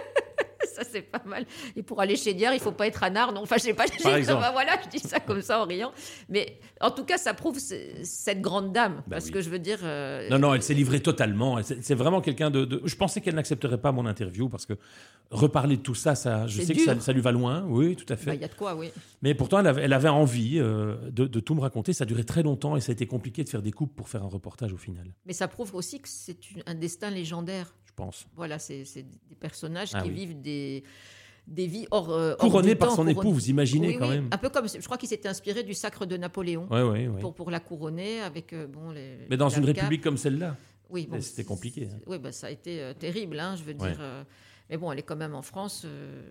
ça 0.76 0.84
c'est 0.90 1.02
pas 1.02 1.22
mal. 1.26 1.46
Et 1.76 1.84
pour 1.84 2.00
aller 2.02 2.16
chez 2.16 2.34
Diard, 2.34 2.54
il 2.54 2.60
faut 2.60 2.72
pas 2.72 2.88
être 2.88 3.04
anard. 3.04 3.34
Non, 3.34 3.42
enfin, 3.42 3.58
je 3.58 3.64
sais 3.64 3.74
pas. 3.74 3.86
dis- 3.88 4.08
exemple. 4.08 4.46
voilà, 4.54 4.74
je 4.84 4.90
dis 4.90 5.00
ça 5.00 5.20
comme 5.20 5.42
ça 5.42 5.62
en 5.62 5.66
riant. 5.66 5.92
Mais 6.30 6.60
en 6.80 6.92
tout 6.92 7.04
cas, 7.06 7.18
ça 7.18 7.34
prouve 7.34 7.60
ce- 7.60 7.76
cette 8.04 8.42
grande 8.42 8.72
dame, 8.74 9.04
parce 9.10 9.26
oui. 9.26 9.32
que 9.32 9.42
je 9.42 9.50
veux 9.50 9.60
dire. 9.60 9.80
euh, 9.84 10.30
Non, 10.30 10.40
non, 10.40 10.54
elle 10.54 10.64
s'est 10.64 10.74
livrée 10.74 11.00
totalement. 11.02 11.60
C'est 11.64 11.96
vraiment 11.96 12.22
quelqu'un 12.22 12.50
de, 12.50 12.66
de- 12.66 12.82
Je 12.86 12.96
pensais 12.96 13.22
qu'elle 13.22 13.36
n'accepterait 13.36 13.80
pas 13.80 13.92
mon 13.92 14.06
interview 14.06 14.50
parce 14.50 14.66
que 14.66 14.74
reparler 15.30 15.78
de 15.78 15.82
tout 15.82 15.96
ça, 15.96 16.16
ça 16.16 16.48
je 16.48 16.62
sais 16.62 16.74
que 16.74 16.82
ça, 16.82 17.00
ça 17.00 17.14
lui 17.14 17.22
va 17.22 17.32
loin. 17.32 17.64
Oui, 17.68 17.96
tout 17.96 18.06
à 18.12 18.16
bah, 18.16 18.22
fait. 18.22 18.36
Il 18.36 18.42
y 18.42 18.46
a 18.46 18.48
de 18.50 18.54
quoi, 18.56 18.76
oui. 18.76 18.90
Mais 19.22 19.34
pourtant, 19.34 19.60
elle 19.60 19.68
avait, 19.68 19.82
elle 19.84 19.94
avait 19.94 20.10
envie 20.10 20.60
euh, 20.60 20.96
de, 21.12 21.26
de 21.26 21.40
tout 21.40 21.56
me 21.56 21.62
raconter. 21.62 21.94
Ça 21.94 22.04
a 22.04 22.08
duré 22.08 22.24
très 22.24 22.44
longtemps 22.44 22.76
et 22.76 22.82
ça 22.82 22.92
a 22.92 22.94
été 22.94 23.08
compliqué 23.08 23.44
de 23.44 23.50
faire 23.50 23.62
des 23.62 23.72
coupes 23.72 23.96
pour 23.96 24.10
faire 24.10 24.24
un 24.24 24.28
reportage 24.30 24.74
au 24.74 24.78
final, 24.78 25.06
Mais 25.26 25.34
ça 25.34 25.48
prouve 25.48 25.74
aussi 25.76 26.00
que 26.02 26.08
c'est 26.10 26.38
un 26.66 26.74
destin 26.74 27.10
légendaire. 27.10 27.74
Je 27.92 27.96
pense. 28.04 28.26
Voilà, 28.36 28.58
c'est 28.60 28.84
des 28.96 29.36
personnages 29.40 29.92
Ah 29.94 30.02
qui 30.02 30.10
oui. 30.10 30.16
vivent 30.16 30.42
des, 30.42 30.84
des 31.48 31.68
vies 31.68 31.88
hors. 31.92 32.10
euh, 32.12 32.32
hors 32.34 32.38
Couronné 32.40 32.70
du 32.70 32.76
par 32.78 32.90
temps, 32.90 32.96
son 32.96 33.02
couronné- 33.04 33.12
époux, 33.20 33.32
vous 33.34 33.50
imaginez 33.50 33.88
Oui, 33.90 33.98
quand 33.98 34.08
oui, 34.10 34.16
même. 34.16 34.30
Un 34.32 34.38
peu 34.38 34.50
comme. 34.50 34.68
Je 34.68 34.80
crois 34.86 34.98
qu'il 34.98 35.10
s'était 35.10 35.28
inspiré 35.30 35.64
du 35.64 35.74
sacre 35.74 36.06
de 36.06 36.16
Napoléon. 36.18 36.68
Ouais, 36.72 36.82
ouais, 36.82 37.08
ouais. 37.08 37.20
Pour, 37.22 37.34
pour 37.34 37.52
la 37.52 37.60
couronner 37.60 38.22
avec 38.22 38.54
euh, 38.54 38.68
bon 38.68 38.92
les. 38.92 39.18
Mais 39.30 39.38
dans 39.38 39.50
une 39.50 39.66
république 39.66 40.02
comme 40.02 40.18
celle-là, 40.18 40.56
oui, 40.90 41.08
bon, 41.10 41.22
c'était 41.22 41.44
compliqué, 41.44 41.90
hein. 41.92 42.00
Oui, 42.08 42.18
bah, 42.20 42.32
ça 42.32 42.48
a 42.48 42.52
été 42.52 42.82
euh, 42.82 42.94
terrible, 42.94 43.40
hein, 43.40 43.56
je 43.58 43.64
veux 43.64 43.74
dire. 43.74 44.00
Mais 44.72 44.78
bon, 44.78 44.90
elle 44.90 45.00
est 45.00 45.04
quand 45.04 45.18
même 45.18 45.36
en 45.36 45.42
France 45.42 45.82
euh, 45.84 46.22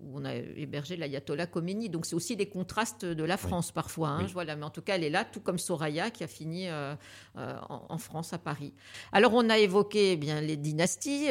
où 0.00 0.18
on 0.20 0.24
a 0.26 0.34
hébergé 0.34 0.96
l'ayatollah 0.96 1.46
Khomeini. 1.46 1.88
Donc 1.88 2.04
c'est 2.04 2.14
aussi 2.14 2.36
des 2.36 2.44
contrastes 2.44 3.06
de 3.06 3.24
la 3.24 3.38
France 3.38 3.72
parfois. 3.72 4.08
Hein, 4.10 4.18
Oui. 4.20 4.28
je 4.28 4.34
vois 4.34 4.44
là. 4.44 4.54
Mais 4.54 4.64
en 4.64 4.70
tout 4.70 4.82
cas, 4.82 4.96
elle 4.96 5.04
est 5.04 5.08
là, 5.10 5.24
tout 5.24 5.40
comme 5.40 5.58
Soraya 5.58 6.10
qui 6.10 6.22
a 6.22 6.26
fini 6.26 6.68
euh, 6.68 6.94
euh, 7.38 7.56
en, 7.70 7.86
en 7.88 7.98
France, 7.98 8.34
à 8.34 8.38
Paris. 8.38 8.74
Alors 9.12 9.32
on 9.32 9.48
a 9.48 9.56
évoqué 9.56 10.12
eh 10.12 10.16
bien 10.18 10.42
les 10.42 10.58
dynasties. 10.58 11.28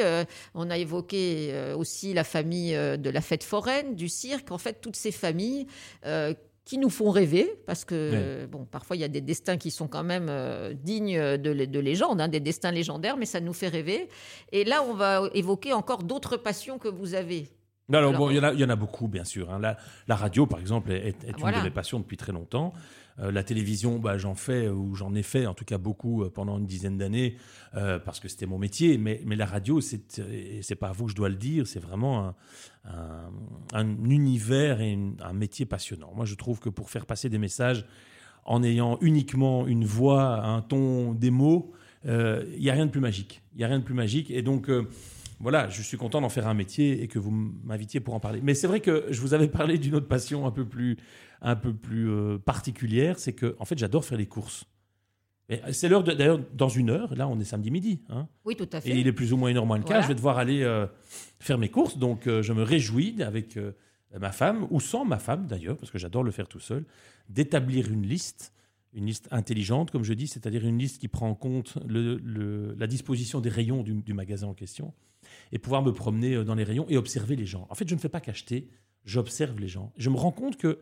on 0.54 0.68
a 0.68 0.76
évoqué 0.76 1.72
aussi 1.76 2.12
la 2.12 2.24
famille 2.24 2.72
de 2.74 3.10
la 3.10 3.20
fête 3.20 3.44
foraine, 3.44 3.94
du 3.94 4.08
cirque. 4.08 4.50
En 4.50 4.58
fait, 4.58 4.80
toutes 4.80 4.96
ces 4.96 5.12
familles. 5.12 5.68
Euh, 6.66 6.68
qui 6.68 6.78
nous 6.78 6.90
font 6.90 7.10
rêver, 7.10 7.60
parce 7.66 7.84
que 7.84 7.94
euh, 7.94 8.46
bon, 8.46 8.64
parfois 8.64 8.96
il 8.96 9.00
y 9.00 9.04
a 9.04 9.08
des 9.08 9.20
destins 9.20 9.56
qui 9.56 9.70
sont 9.70 9.88
quand 9.88 10.02
même 10.04 10.26
euh, 10.28 10.74
dignes 10.74 11.16
de, 11.38 11.64
de 11.64 11.80
légende, 11.80 12.20
hein, 12.20 12.28
des 12.28 12.40
destins 12.40 12.72
légendaires, 12.72 13.16
mais 13.16 13.26
ça 13.26 13.40
nous 13.40 13.52
fait 13.52 13.68
rêver. 13.68 14.08
Et 14.52 14.64
là, 14.64 14.82
on 14.82 14.94
va 14.94 15.28
évoquer 15.34 15.72
encore 15.72 16.02
d'autres 16.02 16.36
passions 16.36 16.78
que 16.78 16.88
vous 16.88 17.14
avez. 17.14 17.48
alors, 17.92 18.12
bon, 18.14 18.30
il 18.30 18.36
y, 18.36 18.40
en 18.40 18.44
a, 18.44 18.52
il 18.52 18.58
y 18.60 18.64
en 18.64 18.68
a 18.68 18.76
beaucoup, 18.76 19.06
bien 19.08 19.24
sûr. 19.24 19.50
hein. 19.52 19.60
La, 19.60 19.76
la 20.08 20.16
radio, 20.16 20.46
par 20.46 20.58
exemple, 20.58 20.90
est, 20.90 21.08
est 21.24 21.38
une 21.40 21.52
de 21.58 21.62
mes 21.62 21.70
passions 21.70 22.00
depuis 22.00 22.16
très 22.16 22.32
longtemps. 22.32 22.72
Euh, 23.18 23.32
la 23.32 23.42
télévision, 23.42 23.98
bah, 23.98 24.18
j'en 24.18 24.34
fais, 24.34 24.68
ou 24.68 24.94
j'en 24.94 25.14
ai 25.14 25.22
fait, 25.22 25.46
en 25.46 25.54
tout 25.54 25.64
cas 25.64 25.78
beaucoup, 25.78 26.22
euh, 26.22 26.30
pendant 26.30 26.58
une 26.58 26.66
dizaine 26.66 26.98
d'années, 26.98 27.36
euh, 27.74 27.98
parce 27.98 28.20
que 28.20 28.28
c'était 28.28 28.46
mon 28.46 28.58
métier. 28.58 28.98
Mais, 28.98 29.22
mais 29.24 29.36
la 29.36 29.46
radio, 29.46 29.80
c'est 29.80 30.74
pas 30.78 30.88
à 30.88 30.92
vous 30.92 31.06
que 31.06 31.12
je 31.12 31.16
dois 31.16 31.28
le 31.30 31.36
dire, 31.36 31.66
c'est 31.66 31.80
vraiment 31.80 32.26
un, 32.26 32.34
un- 32.84 33.32
un 33.72 33.88
univers 34.10 34.80
et 34.80 34.98
un 35.20 35.32
métier 35.32 35.64
passionnant. 35.66 36.12
Moi, 36.14 36.24
je 36.26 36.34
trouve 36.34 36.60
que 36.60 36.68
pour 36.68 36.90
faire 36.90 37.06
passer 37.06 37.28
des 37.30 37.38
messages 37.38 37.86
en 38.44 38.62
ayant 38.62 38.98
uniquement 39.00 39.66
une 39.66 39.84
voix, 39.84 40.44
un 40.44 40.60
ton, 40.62 41.12
des 41.14 41.30
mots, 41.30 41.72
euh, 42.06 42.44
il 42.54 42.60
n'y 42.60 42.70
a 42.70 42.74
rien 42.74 42.86
de 42.86 42.90
plus 42.92 43.00
magique. 43.00 43.42
Il 43.54 43.58
n'y 43.58 43.64
a 43.64 43.68
rien 43.68 43.78
de 43.80 43.84
plus 43.84 43.94
magique. 43.94 44.30
Et 44.30 44.42
donc, 44.42 44.68
euh, 44.68 44.86
voilà, 45.40 45.68
je 45.68 45.82
suis 45.82 45.96
content 45.96 46.20
d'en 46.20 46.28
faire 46.28 46.46
un 46.48 46.54
métier 46.54 47.02
et 47.02 47.08
que 47.08 47.18
vous 47.18 47.30
m'invitiez 47.30 48.00
pour 48.00 48.14
en 48.14 48.20
parler. 48.20 48.40
Mais 48.42 48.54
c'est 48.54 48.66
vrai 48.66 48.80
que 48.80 49.06
je 49.10 49.20
vous 49.20 49.34
avais 49.34 49.48
parlé 49.48 49.78
d'une 49.78 49.94
autre 49.94 50.08
passion 50.08 50.46
un 50.46 50.50
peu 50.50 50.64
plus, 50.66 50.96
un 51.42 51.56
peu 51.56 51.74
plus 51.74 52.08
euh, 52.10 52.38
particulière, 52.38 53.18
c'est 53.18 53.32
que, 53.34 53.54
en 53.58 53.64
fait, 53.64 53.78
j'adore 53.78 54.04
faire 54.04 54.18
les 54.18 54.26
courses. 54.26 54.64
Et 55.48 55.60
C'est 55.72 55.88
l'heure, 55.88 56.02
d'ailleurs, 56.02 56.40
dans 56.54 56.68
une 56.68 56.90
heure, 56.90 57.14
là, 57.14 57.28
on 57.28 57.38
est 57.38 57.44
samedi 57.44 57.70
midi, 57.70 58.00
hein, 58.08 58.26
Oui, 58.44 58.56
tout 58.56 58.68
à 58.72 58.80
fait. 58.80 58.90
et 58.90 58.98
il 58.98 59.06
est 59.06 59.12
plus 59.12 59.32
ou 59.32 59.36
moins 59.36 59.48
une 59.48 59.56
heure 59.58 59.66
moins 59.66 59.78
le 59.78 59.84
cas, 59.84 60.00
je 60.00 60.08
vais 60.08 60.14
devoir 60.16 60.38
aller 60.38 60.62
euh, 60.62 60.86
faire 61.38 61.56
mes 61.58 61.68
courses, 61.68 61.98
donc 61.98 62.26
euh, 62.26 62.42
je 62.42 62.52
me 62.52 62.62
réjouis 62.64 63.22
avec 63.22 63.56
euh, 63.56 63.70
ma 64.18 64.32
femme, 64.32 64.66
ou 64.70 64.80
sans 64.80 65.04
ma 65.04 65.18
femme 65.18 65.46
d'ailleurs, 65.46 65.76
parce 65.76 65.92
que 65.92 65.98
j'adore 65.98 66.24
le 66.24 66.32
faire 66.32 66.48
tout 66.48 66.58
seul, 66.58 66.84
d'établir 67.28 67.92
une 67.92 68.02
liste, 68.06 68.52
une 68.96 69.06
liste 69.06 69.28
intelligente, 69.30 69.90
comme 69.92 70.02
je 70.02 70.12
dis, 70.14 70.26
c'est-à-dire 70.26 70.66
une 70.66 70.78
liste 70.78 70.98
qui 71.00 71.06
prend 71.08 71.28
en 71.28 71.34
compte 71.34 71.78
le- 71.86 72.16
le- 72.24 72.74
la 72.78 72.86
disposition 72.88 73.40
des 73.40 73.50
rayons 73.50 73.82
du, 73.82 73.92
du 74.02 74.14
magasin 74.14 74.48
en 74.48 74.54
question, 74.54 74.92
et 75.52 75.58
pouvoir 75.58 75.82
me 75.82 75.92
promener 75.92 76.34
euh, 76.34 76.44
dans 76.44 76.54
les 76.54 76.64
rayons 76.64 76.86
et 76.88 76.96
observer 76.96 77.36
les 77.36 77.46
gens. 77.46 77.66
En 77.70 77.74
fait, 77.74 77.86
je 77.88 77.94
ne 77.94 78.00
fais 78.00 78.08
pas 78.08 78.20
qu'acheter, 78.20 78.68
j'observe 79.04 79.60
les 79.60 79.68
gens. 79.68 79.92
Je 79.96 80.10
me 80.10 80.16
rends 80.16 80.32
compte 80.32 80.56
que 80.56 80.80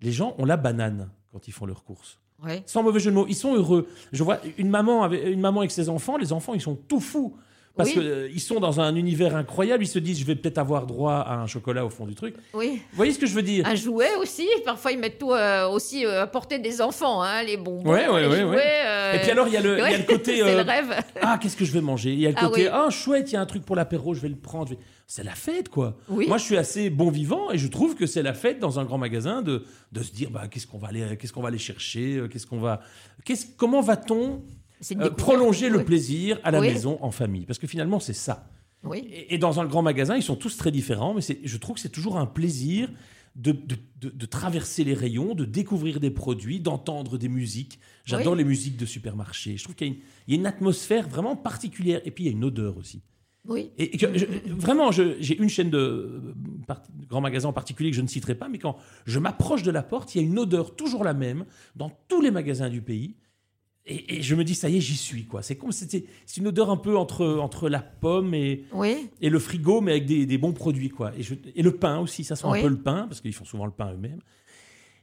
les 0.00 0.12
gens 0.12 0.34
ont 0.38 0.44
la 0.44 0.56
banane 0.56 1.10
quand 1.32 1.48
ils 1.48 1.52
font 1.52 1.66
leurs 1.66 1.84
courses. 1.84 2.20
Ouais. 2.42 2.62
Sans 2.66 2.82
mauvais 2.84 3.00
jeu 3.00 3.10
de 3.10 3.16
mots, 3.16 3.26
ils 3.28 3.34
sont 3.34 3.54
heureux. 3.54 3.88
Je 4.12 4.22
vois 4.22 4.38
une 4.56 4.70
maman 4.70 5.02
avec, 5.02 5.26
une 5.26 5.40
maman 5.40 5.60
avec 5.60 5.72
ses 5.72 5.88
enfants, 5.88 6.16
les 6.16 6.32
enfants, 6.32 6.54
ils 6.54 6.60
sont 6.60 6.76
tout 6.76 7.00
fous. 7.00 7.36
Parce 7.78 7.94
Oui. 7.94 8.02
qu'ils 8.32 8.40
sont 8.40 8.60
dans 8.60 8.80
un 8.80 8.94
univers 8.96 9.34
incroyable, 9.36 9.84
ils 9.84 9.88
se 9.88 9.98
disent, 9.98 10.18
je 10.20 10.24
vais 10.26 10.34
peut-être 10.34 10.58
avoir 10.58 10.84
droit 10.84 11.14
à 11.14 11.36
un 11.38 11.46
chocolat 11.46 11.86
au 11.86 11.88
fond 11.88 12.04
du 12.06 12.14
truc. 12.14 12.34
Oui. 12.52 12.80
Vous 12.90 12.96
voyez 12.96 13.12
ce 13.12 13.18
que 13.18 13.26
je 13.26 13.32
veux 13.34 13.40
dire? 13.42 13.64
Un 13.66 13.74
jouet 13.76 14.14
aussi. 14.20 14.46
Parfois, 14.64 14.92
ils 14.92 14.98
mettent 14.98 15.18
tout 15.18 15.32
euh, 15.32 15.66
aussi 15.68 16.04
euh, 16.04 16.22
à 16.24 16.26
portée 16.26 16.58
des 16.58 16.82
enfants, 16.82 17.22
hein, 17.22 17.42
les 17.44 17.56
bonbons, 17.56 17.88
Ouais, 17.90 18.06
ouais, 18.08 18.22
les 18.22 18.26
ouais, 18.28 18.40
jouets. 18.42 18.44
ouais. 18.56 18.62
euh, 18.86 19.12
Et 19.14 19.18
puis 19.20 19.30
alors, 19.30 19.46
il 19.48 19.54
y 19.54 19.56
a 19.56 19.60
le, 19.62 19.78
y 19.78 19.80
a 19.80 19.96
le 19.96 20.02
côté... 20.06 20.36
c'est 20.36 20.42
euh, 20.42 20.62
le 20.62 20.68
rêve. 20.68 20.92
ah, 21.22 21.38
qu'est-ce 21.40 21.56
que 21.56 21.64
je 21.64 21.72
vais 21.72 21.80
manger? 21.80 22.12
Il 22.12 22.20
y 22.20 22.26
a 22.26 22.30
le 22.30 22.34
Ah 22.36 22.46
côté, 22.48 22.62
oui. 22.64 22.68
ah, 22.70 22.90
chouette, 22.90 23.30
il 23.30 23.34
y 23.34 23.36
a 23.36 23.40
un 23.40 23.46
truc 23.46 23.64
pour 23.64 23.76
l'apéro, 23.76 24.12
je 24.12 24.20
vais 24.20 24.28
le 24.28 24.36
prendre. 24.36 24.68
vais- 24.70 24.78
C'est 25.06 25.24
la 25.24 25.34
fête, 25.36 25.68
quoi. 25.70 25.96
Oui. 26.08 26.26
Moi, 26.26 26.36
je 26.38 26.44
suis 26.44 26.56
assez 26.58 26.90
bon 26.90 27.10
vivant 27.10 27.50
et 27.52 27.58
je 27.58 27.68
trouve 27.68 27.94
que 27.94 28.06
c'est 28.06 28.22
la 28.22 28.34
fête 28.34 28.58
dans 28.58 28.78
un 28.80 28.84
grand 28.84 28.98
magasin 28.98 29.40
de, 29.40 29.62
de 29.92 30.02
se 30.02 30.12
dire, 30.12 30.30
bah, 30.30 30.48
qu'est-ce 30.50 30.66
qu'on 30.66 30.78
va 30.78 30.88
aller, 30.88 31.16
qu'est-ce 31.16 31.32
qu'on 31.32 31.42
va 31.42 31.48
aller 31.48 31.58
chercher, 31.58 32.16
euh, 32.16 32.28
qu'est-ce 32.28 32.46
qu'on 32.46 32.58
va, 32.58 32.80
qu'est-ce, 33.24 33.46
comment 33.56 33.80
va-t-on 33.80 34.42
euh, 35.00 35.10
prolonger 35.10 35.68
le 35.68 35.78
Oui. 35.78 35.84
plaisir 35.84 36.38
à 36.44 36.50
la 36.50 36.60
Oui. 36.60 36.68
maison 36.68 36.98
en 37.02 37.10
famille 37.10 37.46
Parce 37.46 37.58
que 37.58 37.66
finalement, 37.66 38.00
c'est 38.00 38.12
ça. 38.12 38.50
Oui. 38.84 39.06
Et, 39.10 39.34
et 39.34 39.38
dans 39.38 39.60
un 39.60 39.66
grand 39.66 39.82
magasin, 39.82 40.16
ils 40.16 40.22
sont 40.22 40.36
tous 40.36 40.56
très 40.56 40.70
différents, 40.70 41.14
mais 41.14 41.20
je 41.44 41.56
trouve 41.56 41.74
que 41.76 41.80
c'est 41.80 41.88
toujours 41.88 42.16
un 42.18 42.26
plaisir 42.26 42.88
de, 43.36 43.52
de- 43.52 43.76
de- 44.00 44.08
de 44.10 44.26
traverser 44.26 44.84
les 44.84 44.94
rayons, 44.94 45.34
de 45.34 45.44
découvrir 45.44 46.00
des 46.00 46.10
produits, 46.10 46.60
d'entendre 46.60 47.18
des 47.18 47.28
musiques. 47.28 47.78
J'adore 48.04 48.34
les 48.34 48.44
musiques 48.44 48.76
de 48.76 48.86
supermarché. 48.86 49.56
Je 49.56 49.64
trouve 49.64 49.74
qu'il 49.76 49.86
y 49.88 49.90
a 49.90 49.92
une, 49.94 50.00
il 50.26 50.34
y 50.34 50.36
a 50.36 50.40
une 50.40 50.46
atmosphère 50.46 51.08
vraiment 51.08 51.36
particulière. 51.36 52.00
Et 52.04 52.10
puis, 52.10 52.24
il 52.24 52.26
y 52.28 52.30
a 52.30 52.32
une 52.32 52.44
odeur 52.44 52.76
aussi. 52.76 53.02
Oui. 53.46 53.70
Et, 53.78 53.94
et 53.94 53.98
que 53.98 54.16
je- 54.18 54.26
vraiment, 54.48 54.90
j'ai 54.92 55.36
une 55.40 55.48
chaîne 55.48 55.70
de, 55.70 55.78
euh, 55.78 56.34
de 57.00 57.06
grands 57.06 57.20
magasins 57.20 57.48
en 57.48 57.52
particulier 57.52 57.90
que 57.90 57.96
je 57.96 58.02
ne 58.02 58.08
citerai 58.08 58.34
pas, 58.34 58.48
mais 58.48 58.58
quand 58.58 58.76
je 59.06 59.18
m'approche 59.18 59.62
de 59.62 59.70
la 59.70 59.82
porte, 59.82 60.14
il 60.14 60.20
y 60.20 60.24
a 60.24 60.26
une 60.26 60.38
odeur 60.38 60.74
toujours 60.76 61.02
la 61.04 61.14
même 61.14 61.44
dans 61.76 61.90
tous 62.08 62.20
les 62.20 62.30
magasins 62.30 62.68
du 62.68 62.82
pays. 62.82 63.16
Et, 63.90 64.16
et 64.18 64.22
je 64.22 64.34
me 64.34 64.44
dis, 64.44 64.54
ça 64.54 64.68
y 64.68 64.76
est, 64.76 64.80
j'y 64.80 64.96
suis. 64.96 65.24
quoi. 65.24 65.42
C'est 65.42 65.56
comme 65.56 65.72
c'était, 65.72 66.04
c'est 66.26 66.36
une 66.40 66.46
odeur 66.48 66.70
un 66.70 66.76
peu 66.76 66.96
entre, 66.98 67.26
entre 67.38 67.68
la 67.70 67.80
pomme 67.80 68.34
et, 68.34 68.64
Oui. 68.72 69.08
et 69.22 69.30
le 69.30 69.38
frigo, 69.38 69.80
mais 69.80 69.92
avec 69.92 70.04
des, 70.06 70.26
des 70.26 70.38
bons 70.38 70.52
produits. 70.52 70.90
quoi. 70.90 71.12
Et, 71.16 71.22
je- 71.22 71.34
et 71.54 71.62
le 71.62 71.72
pain 71.76 71.98
aussi, 71.98 72.22
ça 72.22 72.36
sent 72.36 72.46
Oui. 72.48 72.58
un 72.58 72.62
peu 72.62 72.68
le 72.68 72.76
pain, 72.82 73.06
parce 73.08 73.20
qu'ils 73.22 73.32
font 73.32 73.44
souvent 73.46 73.64
le 73.66 73.72
pain 73.72 73.92
eux-mêmes. 73.92 74.20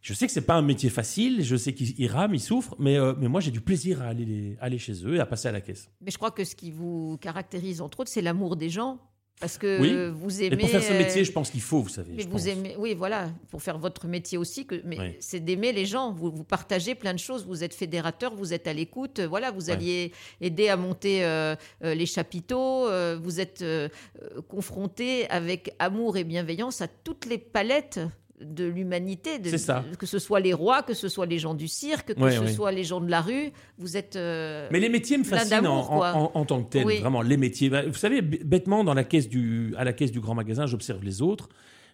Je 0.01 0.13
sais 0.13 0.27
que 0.27 0.31
c'est 0.31 0.41
pas 0.45 0.53
un 0.53 0.61
métier 0.61 0.91
facile, 0.91 1.43
je 1.43 1.55
sais 1.55 1.73
qu'ils 1.73 1.99
ils 1.99 2.07
rament, 2.07 2.35
ils 2.35 2.39
souffrent, 2.39 2.75
mais, 2.77 2.95
euh, 2.95 3.15
mais 3.19 3.27
moi 3.27 3.41
j'ai 3.41 3.49
du 3.49 3.59
plaisir 3.59 4.03
à 4.03 4.05
aller, 4.09 4.23
les- 4.25 4.55
aller 4.61 4.77
chez 4.77 5.03
eux 5.03 5.15
et 5.15 5.19
à 5.19 5.25
passer 5.25 5.47
à 5.47 5.51
la 5.51 5.61
caisse. 5.61 5.89
Mais 6.01 6.11
je 6.11 6.17
crois 6.17 6.29
que 6.29 6.43
ce 6.43 6.55
qui 6.55 6.69
vous 6.69 7.17
caractérise, 7.19 7.81
entre 7.81 8.01
autres, 8.01 8.11
c'est 8.11 8.21
l'amour 8.21 8.55
des 8.55 8.69
gens. 8.69 8.99
Parce 9.41 9.57
que 9.57 9.81
Oui. 9.81 10.11
vous 10.15 10.41
aimez. 10.41 10.55
pour 10.55 10.69
faire 10.69 10.81
ce 10.81 10.93
euh, 10.93 10.97
métier, 10.97 11.25
je 11.25 11.31
pense 11.33 11.49
qu'il 11.51 11.61
faut, 11.61 11.81
vous 11.81 11.89
savez. 11.89 12.13
Mais 12.15 12.23
je 12.23 12.27
vous 12.27 12.37
pense. 12.37 12.47
aimez, 12.47 12.75
oui, 12.79 12.93
voilà, 12.95 13.29
pour 13.49 13.61
faire 13.61 13.77
votre 13.77 14.07
métier 14.07 14.37
aussi, 14.37 14.65
que, 14.65 14.81
mais 14.85 14.97
Oui. 14.97 15.15
c'est 15.19 15.41
d'aimer 15.41 15.73
les 15.73 15.85
gens. 15.85 16.13
Vous, 16.13 16.31
vous 16.31 16.45
partagez 16.45 16.95
plein 16.95 17.13
de 17.13 17.19
choses. 17.19 17.45
Vous 17.45 17.61
êtes 17.61 17.73
fédérateur, 17.73 18.33
vous 18.33 18.53
êtes 18.53 18.65
à 18.65 18.73
l'écoute. 18.73 19.19
euh, 19.19 19.27
Voilà, 19.27 19.51
vous 19.51 19.69
alliez 19.69 20.13
aider 20.39 20.69
à 20.69 20.77
monter 20.77 21.25
euh, 21.25 21.55
euh, 21.83 21.93
les 21.93 22.05
chapiteaux. 22.05 22.87
euh, 22.87 23.19
vous 23.21 23.41
êtes 23.41 23.61
euh, 23.61 23.89
euh, 24.21 24.41
confronté 24.47 25.29
avec 25.29 25.73
amour 25.79 26.15
et 26.15 26.23
bienveillance 26.23 26.79
à 26.81 26.87
toutes 26.87 27.25
les 27.25 27.37
palettes 27.37 27.99
de 28.41 28.65
l'humanité. 28.65 29.39
de- 29.39 29.49
de- 29.49 29.95
que 29.95 30.05
ce 30.05 30.19
soit 30.19 30.39
les 30.41 30.53
rois, 30.53 30.83
que 30.83 30.93
ce 30.93 31.07
soit 31.07 31.25
les 31.25 31.39
gens 31.39 31.53
du 31.53 31.67
cirque, 31.67 32.13
que 32.13 32.19
Ouais, 32.21 32.31
ce 32.35 32.47
soit 32.47 32.71
les 32.71 32.83
gens 32.83 32.99
de 32.99 33.09
la 33.09 33.21
rue. 33.21 33.51
Vous 33.77 33.95
êtes. 33.97 34.15
euh, 34.17 34.67
Mais 34.71 34.79
les 34.79 34.89
métiers 34.89 35.17
me 35.17 35.23
fascinent 35.23 35.65
en, 35.67 36.01
en- 36.01 36.31
en- 36.33 36.45
tant 36.45 36.63
que 36.63 36.79
Oui. 36.83 36.99
vraiment, 36.99 37.21
les 37.21 37.37
métiers. 37.37 37.69
Bah, 37.69 37.85
Vous 37.87 37.93
savez, 37.93 38.21
bêtement, 38.21 38.83
dans 38.83 38.93
la 38.93 39.03
caisse 39.05 39.29
du, 39.29 39.73
à 39.77 39.83
la 39.85 39.93
caisse 39.93 40.11
du 40.11 40.19
grand 40.19 40.35
magasin, 40.35 40.65
j'observe 40.65 41.03
les 41.03 41.21
autres. 41.21 41.47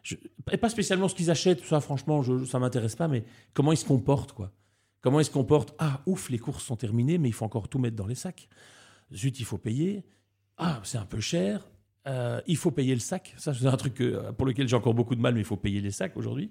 Je, 0.04 0.16
et 0.52 0.58
pas 0.58 0.70
spécialement 0.70 1.08
ce 1.08 1.14
qu'ils 1.16 1.30
achètent, 1.30 1.64
ça 1.64 1.80
franchement, 1.80 2.24
je, 2.24 2.44
ça 2.46 2.58
m'intéresse 2.58 2.96
pas, 2.96 3.08
mais 3.08 3.24
comment 3.54 3.72
ils 3.72 3.78
se 3.78 3.86
comportent, 3.86 4.32
quoi. 4.34 4.52
Comment 5.02 5.20
ils 5.20 5.26
se 5.26 5.32
comportent 5.32 5.76
Ah, 5.78 6.02
ouf, 6.08 6.30
les 6.32 6.40
courses 6.40 6.64
sont 6.64 6.76
terminées, 6.76 7.20
mais 7.20 7.30
il 7.30 7.34
faut 7.34 7.46
encore 7.46 7.68
tout 7.68 7.78
mettre 7.78 7.96
dans 7.96 8.08
les 8.08 8.16
sacs. 8.16 8.50
Zut, 9.14 9.40
il 9.40 9.46
faut 9.46 9.58
payer. 9.60 10.04
Ah, 10.58 10.80
c'est 10.84 10.98
un 10.98 11.06
peu 11.06 11.20
cher. 11.20 11.68
Euh, 12.08 12.42
il 12.48 12.58
faut 12.58 12.72
payer 12.72 12.96
le 12.96 13.00
sac. 13.00 13.36
Ça, 13.38 13.54
c'est 13.54 13.68
un 13.68 13.78
truc 13.78 13.94
que- 13.94 14.32
pour 14.32 14.48
lequel 14.48 14.68
j'ai 14.68 14.76
encore 14.76 14.96
beaucoup 14.96 15.14
de 15.16 15.22
mal, 15.22 15.36
mais 15.36 15.42
il 15.42 15.46
faut 15.46 15.56
payer 15.56 15.82
les 15.82 15.92
sacs 15.92 16.18
aujourd'hui. 16.18 16.50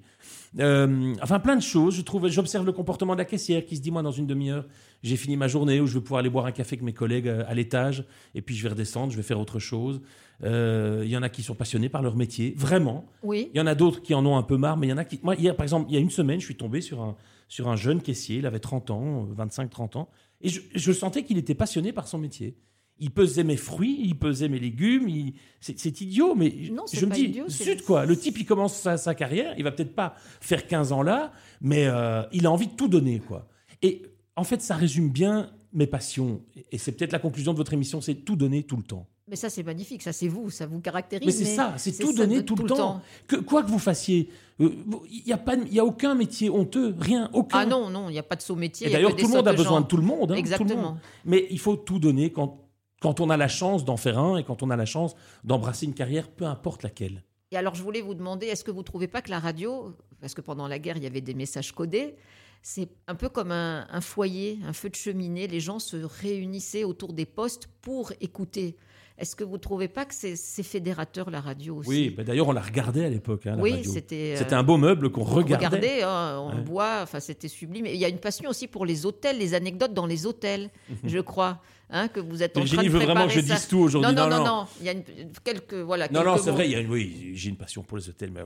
Euh, 0.60 1.14
enfin, 1.22 1.40
plein 1.40 1.56
de 1.56 1.62
choses. 1.62 1.96
Je 1.96 2.02
trouve, 2.02 2.28
j'observe 2.28 2.64
le 2.64 2.72
comportement 2.72 3.14
de 3.14 3.18
la 3.18 3.24
caissière 3.24 3.64
qui 3.64 3.76
se 3.76 3.82
dit, 3.82 3.90
moi, 3.90 4.02
dans 4.02 4.12
une 4.12 4.26
demi-heure, 4.26 4.64
j'ai 5.02 5.16
fini 5.16 5.36
ma 5.36 5.48
journée 5.48 5.80
où 5.80 5.86
je 5.86 5.94
vais 5.94 6.00
pouvoir 6.00 6.20
aller 6.20 6.30
boire 6.30 6.46
un 6.46 6.52
café 6.52 6.74
avec 6.74 6.82
mes 6.82 6.92
collègues 6.92 7.26
euh, 7.28 7.42
à 7.48 7.54
l'étage, 7.54 8.04
et 8.34 8.42
puis 8.42 8.54
je 8.54 8.62
vais 8.62 8.68
redescendre, 8.68 9.10
je 9.12 9.16
vais 9.16 9.22
faire 9.24 9.40
autre 9.40 9.58
chose. 9.58 10.00
Euh, 10.44 11.02
Il 11.04 11.10
y 11.10 11.16
en 11.16 11.22
a 11.22 11.28
qui 11.28 11.42
sont 11.42 11.54
passionnés 11.56 11.88
par 11.88 12.02
leur 12.02 12.16
métier, 12.16 12.54
vraiment. 12.56 13.06
Oui. 13.22 13.50
Il 13.52 13.58
y 13.58 13.60
en 13.60 13.66
a 13.66 13.74
d'autres 13.74 14.02
qui 14.02 14.14
en 14.14 14.24
ont 14.26 14.36
un 14.36 14.42
peu 14.44 14.56
marre, 14.56 14.76
mais 14.76 14.86
il 14.86 14.90
y 14.90 14.92
en 14.92 14.98
a 14.98 15.04
qui. 15.04 15.18
Moi, 15.22 15.34
hier, 15.34 15.56
par 15.56 15.64
exemple, 15.64 15.86
il 15.90 15.94
y 15.94 15.96
a 15.96 16.00
une 16.00 16.10
semaine, 16.10 16.38
je 16.40 16.44
suis 16.46 16.56
tombé 16.56 16.80
sur 16.80 17.00
un, 17.02 17.16
sur 17.48 17.68
un 17.68 17.76
jeune 17.76 18.00
caissier, 18.00 18.36
il 18.38 18.46
avait 18.46 18.60
30 18.60 18.90
ans, 18.90 19.26
25-30 19.36 19.96
ans, 19.98 20.08
et 20.40 20.48
je, 20.48 20.60
je 20.74 20.92
sentais 20.92 21.24
qu'il 21.24 21.38
était 21.38 21.54
passionné 21.56 21.92
par 21.92 22.06
son 22.06 22.18
métier. 22.18 22.56
Il 23.00 23.10
pesait 23.10 23.44
mes 23.44 23.56
fruits, 23.56 23.98
il 24.04 24.14
pesait 24.18 24.48
mes 24.48 24.58
légumes, 24.58 25.08
il- 25.08 25.34
c'est 25.60 26.00
idiot, 26.02 26.34
mais 26.34 26.54
Non, 26.70 26.84
je 26.92 27.06
me 27.06 27.12
dis, 27.14 27.24
idiot, 27.24 27.48
zut 27.48 27.82
quoi, 27.82 28.04
le 28.06 28.16
type 28.16 28.38
il 28.38 28.44
commence 28.44 28.74
sa, 28.76 28.96
sa 28.98 29.14
carrière, 29.14 29.54
il 29.56 29.64
va 29.64 29.72
peut-être 29.72 29.94
pas 29.94 30.14
faire 30.40 30.66
15 30.66 30.92
ans 30.92 31.02
là, 31.02 31.32
mais 31.60 31.86
euh, 31.86 32.22
il 32.32 32.46
a 32.46 32.50
envie 32.50 32.66
de 32.68 32.74
tout 32.74 32.88
donner 32.88 33.18
quoi. 33.20 33.48
Et 33.82 34.02
en 34.36 34.44
fait, 34.44 34.60
ça 34.62 34.76
résume 34.76 35.08
bien 35.08 35.50
mes 35.72 35.86
passions, 35.86 36.42
et 36.72 36.78
c'est 36.78 36.92
peut-être 36.92 37.12
la 37.12 37.18
conclusion 37.18 37.52
de 37.52 37.56
votre 37.58 37.72
émission, 37.72 38.00
c'est 38.00 38.14
tout 38.16 38.36
donner 38.36 38.62
tout 38.64 38.76
le 38.76 38.82
temps. 38.82 39.06
Mais 39.28 39.36
ça, 39.36 39.48
c'est 39.48 39.62
magnifique. 39.62 40.02
Ça, 40.02 40.12
c'est 40.12 40.26
vous. 40.26 40.50
Ça 40.50 40.66
vous 40.66 40.80
caractérise. 40.80 41.24
Mais 41.24 41.30
c'est 41.30 41.54
ça, 41.54 41.74
c'est 41.76 41.96
tout 41.96 42.12
donner 42.12 42.44
tout, 42.44 42.56
le 42.56 42.64
temps. 42.66 43.00
Que, 43.28 43.36
quoi 43.36 43.62
que 43.62 43.70
vous 43.70 43.78
fassiez, 43.78 44.28
euh, 44.58 44.70
il 45.08 45.22
n'y 45.24 45.32
a, 45.32 45.36
pas 45.38 45.54
y 45.70 45.78
a 45.78 45.84
aucun 45.84 46.16
métier 46.16 46.50
honteux, 46.50 46.96
rien, 46.98 47.30
aucun. 47.32 47.58
Ah 47.60 47.64
non, 47.66 47.90
non, 47.90 48.08
il 48.08 48.12
n'y 48.14 48.18
a 48.18 48.24
pas 48.24 48.34
de 48.34 48.42
saut 48.42 48.56
métier. 48.56 48.90
D'ailleurs, 48.90 49.14
tout 49.14 49.28
le 49.28 49.32
monde 49.32 49.46
a 49.46 49.52
besoin 49.52 49.76
gens. 49.76 49.80
de 49.82 49.86
tout 49.86 49.96
le 49.98 50.02
monde. 50.02 50.32
hein, 50.32 50.34
le 50.34 50.40
Exactement. 50.40 50.82
monde. 50.82 50.96
Mais 51.24 51.46
il 51.48 51.60
faut 51.60 51.76
tout 51.76 52.00
donner 52.00 52.32
quand, 52.32 52.58
quand 53.00 53.20
on 53.20 53.30
a 53.30 53.36
la 53.36 53.48
chance 53.48 53.84
d'en 53.84 53.96
faire 53.96 54.18
un 54.18 54.36
et 54.36 54.44
quand 54.44 54.62
on 54.62 54.70
a 54.70 54.76
la 54.76 54.86
chance 54.86 55.14
d'embrasser 55.42 55.86
une 55.86 55.94
carrière, 55.94 56.28
peu 56.28 56.44
importe 56.44 56.82
laquelle. 56.82 57.24
Et 57.50 57.56
alors, 57.56 57.74
je 57.74 57.82
voulais 57.82 58.02
vous 58.02 58.14
demander, 58.14 58.46
est-ce 58.46 58.62
que 58.62 58.70
vous 58.70 58.78
ne 58.78 58.84
trouvez 58.84 59.08
pas 59.08 59.22
que 59.22 59.30
la 59.30 59.40
radio, 59.40 59.96
parce 60.20 60.34
que 60.34 60.40
pendant 60.40 60.68
la 60.68 60.78
guerre, 60.78 60.96
il 60.96 61.02
y 61.02 61.06
avait 61.06 61.20
des 61.20 61.34
messages 61.34 61.72
codés, 61.72 62.14
c'est 62.62 62.90
un 63.08 63.14
peu 63.14 63.28
comme 63.28 63.50
un, 63.50 63.88
un 63.90 64.00
foyer, 64.00 64.58
un 64.64 64.72
feu 64.72 64.90
de 64.90 64.94
cheminée. 64.94 65.48
Les 65.48 65.60
gens 65.60 65.78
se 65.78 65.96
réunissaient 65.96 66.84
autour 66.84 67.14
des 67.14 67.26
postes 67.26 67.68
pour 67.80 68.12
écouter. 68.20 68.76
Est-ce 69.20 69.36
que 69.36 69.44
vous 69.44 69.52
ne 69.52 69.58
trouvez 69.58 69.88
pas 69.88 70.06
que 70.06 70.14
c'est 70.14 70.34
c'est 70.34 70.62
fédérateur, 70.62 71.30
la 71.30 71.40
radio 71.42 71.76
aussi? 71.76 71.88
Oui, 71.90 72.10
bah 72.10 72.24
d'ailleurs, 72.24 72.48
on 72.48 72.52
la 72.52 72.62
regardait 72.62 73.04
à 73.04 73.08
l'époque, 73.10 73.46
hein, 73.46 73.56
Oui, 73.60 73.84
c'était. 73.84 74.32
euh, 74.34 74.36
C'était 74.36 74.54
un 74.54 74.62
beau 74.62 74.78
meuble 74.78 75.10
qu'on 75.10 75.22
regardait. 75.24 75.66
Regardez, 75.66 76.02
hein, 76.02 76.38
en 76.38 76.56
Ouais. 76.56 76.62
bois, 76.62 77.00
enfin 77.02 77.20
c'était 77.20 77.48
sublime. 77.48 77.84
Et 77.84 77.92
il 77.92 78.00
y 78.00 78.04
a 78.06 78.08
une 78.08 78.18
passion 78.18 78.48
aussi 78.48 78.66
pour 78.66 78.86
les 78.86 79.04
hôtels, 79.04 79.38
les 79.38 79.52
anecdotes 79.54 79.92
dans 79.92 80.06
les 80.06 80.24
hôtels, 80.24 80.70
je 81.04 81.18
crois, 81.18 81.60
hein, 81.90 82.08
que 82.08 82.18
vous 82.20 82.42
êtes 82.42 82.56
en 82.56 82.60
train 82.60 82.64
Virginie 82.64 82.86
de 82.86 82.92
veut 82.98 83.04
vraiment 83.04 83.26
que 83.26 83.32
je 83.34 83.40
dise 83.40 83.68
tout 83.68 83.78
aujourd'hui. 83.78 84.14
Non, 84.14 84.28
non, 84.28 84.38
non, 84.38 84.44
non. 84.44 84.66
Il 84.80 84.86
y 84.86 84.88
a 84.88 84.92
une- 84.92 85.04
quelques 85.44 85.74
voilà. 85.74 86.08
Non, 86.08 86.24
non, 86.24 86.38
c'est 86.38 86.50
vrai, 86.50 86.66
il 86.66 86.72
y 86.72 86.74
a 86.74 86.80
une- 86.80 86.90
oui, 86.90 87.32
j'ai 87.34 87.50
une 87.50 87.56
passion 87.56 87.82
pour 87.82 87.98
les 87.98 88.08
hôtels. 88.08 88.30
Mais, 88.32 88.40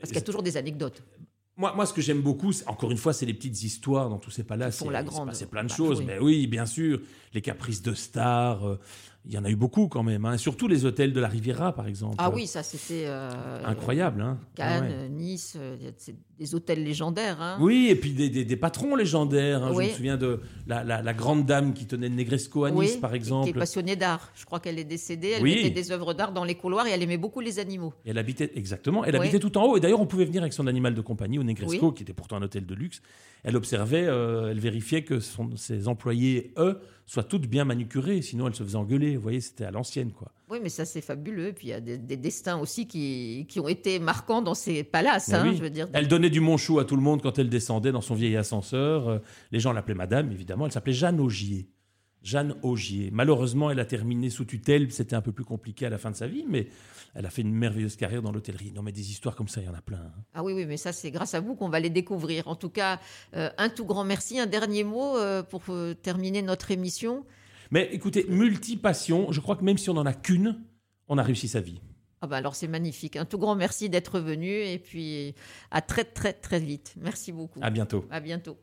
Parce 0.00 0.08
qu'il 0.08 0.14
y 0.14 0.18
a 0.18 0.22
toujours 0.22 0.42
des 0.42 0.56
anecdotes. 0.56 1.02
Moi, 1.56 1.72
moi, 1.76 1.86
ce 1.86 1.92
que 1.92 2.00
j'aime 2.00 2.20
beaucoup, 2.20 2.50
c'est- 2.50 2.66
encore 2.66 2.90
une 2.90 2.96
fois, 2.96 3.12
c'est 3.12 3.26
les 3.26 3.34
petites 3.34 3.62
histoires 3.62 4.08
dans 4.08 4.18
tous 4.18 4.30
ces 4.32 4.42
palaces. 4.42 4.82
Passé 5.26 5.46
plein 5.46 5.62
de 5.62 5.68
Bah, 5.68 5.74
choses. 5.76 5.98
oui. 6.00 6.04
Mais 6.06 6.18
oui, 6.18 6.46
bien 6.48 6.66
sûr, 6.66 7.00
les 7.32 7.42
caprices 7.42 7.82
de 7.82 7.94
stars. 7.94 8.66
euh, 8.66 8.80
il 9.26 9.32
y 9.32 9.38
en 9.38 9.44
a 9.44 9.50
eu 9.50 9.56
beaucoup 9.56 9.88
quand 9.88 10.02
même, 10.02 10.26
hein. 10.26 10.36
surtout 10.36 10.68
les 10.68 10.84
hôtels 10.84 11.14
de 11.14 11.20
la 11.20 11.28
Riviera, 11.28 11.74
par 11.74 11.86
exemple. 11.86 12.16
Ah 12.18 12.30
oui, 12.30 12.46
ça 12.46 12.62
c'était 12.62 13.04
euh, 13.06 13.30
incroyable. 13.64 14.20
Hein. 14.20 14.38
Cannes, 14.54 14.92
ah 15.06 15.08
Nice, 15.08 15.56
euh, 15.56 15.76
c'est 15.96 16.14
des 16.38 16.54
hôtels 16.54 16.84
légendaires. 16.84 17.40
Hein. 17.40 17.56
Oui, 17.58 17.88
et 17.88 17.94
puis 17.94 18.12
des, 18.12 18.28
des, 18.28 18.56
patrons 18.56 18.96
légendaires. 18.96 19.72
Je 19.72 19.78
me 19.78 19.88
souviens 19.88 20.18
de 20.18 20.40
la, 20.66 20.84
la, 20.84 21.14
grande 21.14 21.46
dame 21.46 21.72
qui 21.72 21.86
tenait 21.86 22.08
le 22.08 22.16
Negresco 22.16 22.64
à 22.64 22.70
Nice, 22.70 22.96
par 22.96 23.14
exemple. 23.14 23.44
Qui 23.44 23.56
est 23.56 23.58
passionnée 23.58 23.96
d'art. 23.96 24.30
Je 24.34 24.44
crois 24.44 24.60
qu'elle 24.60 24.78
est 24.78 24.84
décédée. 24.84 25.34
Elle 25.36 25.42
mettait 25.42 25.70
des 25.70 25.90
œuvres 25.90 26.12
d'art 26.12 26.32
dans 26.32 26.44
les 26.44 26.56
couloirs 26.56 26.86
et 26.86 26.90
elle 26.90 27.02
aimait 27.02 27.16
beaucoup 27.16 27.40
les 27.40 27.58
animaux. 27.58 27.94
elle 28.04 28.18
habitait 28.18 28.50
exactement. 28.56 29.04
Elle 29.04 29.16
habitait 29.16 29.38
tout 29.38 29.56
en 29.56 29.64
haut. 29.64 29.76
Et 29.76 29.80
d'ailleurs, 29.80 30.00
on 30.00 30.06
pouvait 30.06 30.26
venir 30.26 30.42
avec 30.42 30.52
son 30.52 30.66
animal 30.66 30.94
de 30.94 31.00
compagnie 31.00 31.38
au 31.38 31.44
Negresco, 31.44 31.92
qui 31.92 32.02
était 32.02 32.12
pourtant 32.12 32.36
un 32.36 32.42
hôtel 32.42 32.66
de 32.66 32.74
luxe. 32.74 33.00
Elle 33.42 33.56
observait, 33.56 34.06
euh, 34.06 34.50
elle 34.50 34.58
vérifiait 34.58 35.02
que 35.02 35.20
son, 35.20 35.54
ses 35.56 35.86
employés, 35.86 36.54
eux, 36.56 36.80
soient 37.06 37.22
toutes 37.22 37.46
bien 37.46 37.66
manucurées. 37.66 38.22
Sinon, 38.22 38.48
elle 38.48 38.54
se 38.54 38.64
faisait 38.64 38.76
engueuler. 38.76 39.13
Vous 39.16 39.22
voyez, 39.22 39.40
c'était 39.40 39.64
à 39.64 39.70
l'ancienne, 39.70 40.12
quoi. 40.12 40.32
Oui, 40.50 40.58
mais 40.62 40.68
ça, 40.68 40.84
c'est 40.84 41.00
fabuleux. 41.00 41.52
Puis 41.52 41.68
il 41.68 41.70
y 41.70 41.74
a 41.74 41.80
des, 41.80 42.16
destins 42.16 42.58
aussi 42.58 42.86
qui, 42.86 43.46
qui, 43.48 43.60
ont 43.60 43.68
été 43.68 43.98
marquants 43.98 44.42
dans 44.42 44.54
ces 44.54 44.84
palaces. 44.84 45.32
Hein, 45.32 45.52
je 45.54 45.62
veux 45.62 45.70
dire. 45.70 45.88
Elle 45.92 46.08
donnait 46.08 46.30
du 46.30 46.40
monchou 46.40 46.78
à 46.78 46.84
tout 46.84 46.96
le 46.96 47.02
monde 47.02 47.22
quand 47.22 47.38
elle 47.38 47.48
descendait 47.48 47.92
dans 47.92 48.02
son 48.02 48.14
vieil 48.14 48.36
ascenseur. 48.36 49.08
Euh, 49.08 49.18
les 49.52 49.60
gens 49.60 49.72
l'appelaient 49.72 49.94
madame, 49.94 50.30
évidemment. 50.30 50.66
Elle 50.66 50.72
s'appelait 50.72 50.92
Jeanne 50.92 51.20
Augier. 51.20 51.68
Jeanne 52.22 52.54
Augier. 52.62 53.10
Malheureusement, 53.12 53.70
elle 53.70 53.80
a 53.80 53.84
terminé 53.84 54.30
sous 54.30 54.44
tutelle. 54.44 54.90
C'était 54.92 55.16
un 55.16 55.20
peu 55.20 55.32
plus 55.32 55.44
compliqué 55.44 55.86
à 55.86 55.90
la 55.90 55.98
fin 55.98 56.10
de 56.10 56.16
sa 56.16 56.26
vie, 56.26 56.44
mais 56.48 56.68
elle 57.14 57.26
a 57.26 57.30
fait 57.30 57.42
une 57.42 57.52
merveilleuse 57.52 57.96
carrière 57.96 58.22
dans 58.22 58.32
l'hôtellerie. 58.32 58.72
Non, 58.72 58.82
mais 58.82 58.92
des 58.92 59.10
histoires 59.10 59.36
comme 59.36 59.48
ça, 59.48 59.60
il 59.60 59.66
y 59.66 59.68
en 59.68 59.74
a 59.74 59.82
plein. 59.82 59.98
Hein. 59.98 60.22
Ah 60.34 60.42
oui, 60.42 60.52
oui, 60.52 60.66
mais 60.66 60.76
ça, 60.76 60.92
c'est 60.92 61.10
grâce 61.10 61.34
à 61.34 61.40
vous 61.40 61.54
qu'on 61.54 61.68
va 61.68 61.80
les 61.80 61.90
découvrir. 61.90 62.48
En 62.48 62.56
tout 62.56 62.70
cas, 62.70 63.00
euh, 63.34 63.50
un 63.58 63.68
tout 63.68 63.84
grand 63.84 64.04
merci. 64.04 64.38
Un 64.38 64.46
dernier 64.46 64.84
mot 64.84 65.16
euh, 65.16 65.42
pour 65.42 65.62
terminer 66.02 66.42
notre 66.42 66.70
émission. 66.70 67.24
Mais 67.70 67.88
écoutez, 67.92 68.26
multi-passion, 68.28 69.32
je 69.32 69.40
crois 69.40 69.56
que 69.56 69.64
même 69.64 69.78
si 69.78 69.90
on 69.90 69.94
n'en 69.94 70.06
a 70.06 70.14
qu'une, 70.14 70.60
on 71.08 71.18
a 71.18 71.22
réussi 71.22 71.48
sa 71.48 71.60
vie. 71.60 71.80
Ah 72.20 72.26
bah 72.26 72.36
alors 72.36 72.54
c'est 72.54 72.68
magnifique. 72.68 73.16
Un 73.16 73.26
tout 73.26 73.36
grand 73.36 73.54
merci 73.54 73.90
d'être 73.90 74.18
venu 74.18 74.48
et 74.48 74.78
puis 74.78 75.34
à 75.70 75.82
très 75.82 76.04
très 76.04 76.32
très 76.32 76.58
vite. 76.58 76.94
Merci 76.96 77.32
beaucoup. 77.32 77.60
À 77.62 77.68
bientôt. 77.68 78.06
À 78.10 78.20
bientôt. 78.20 78.56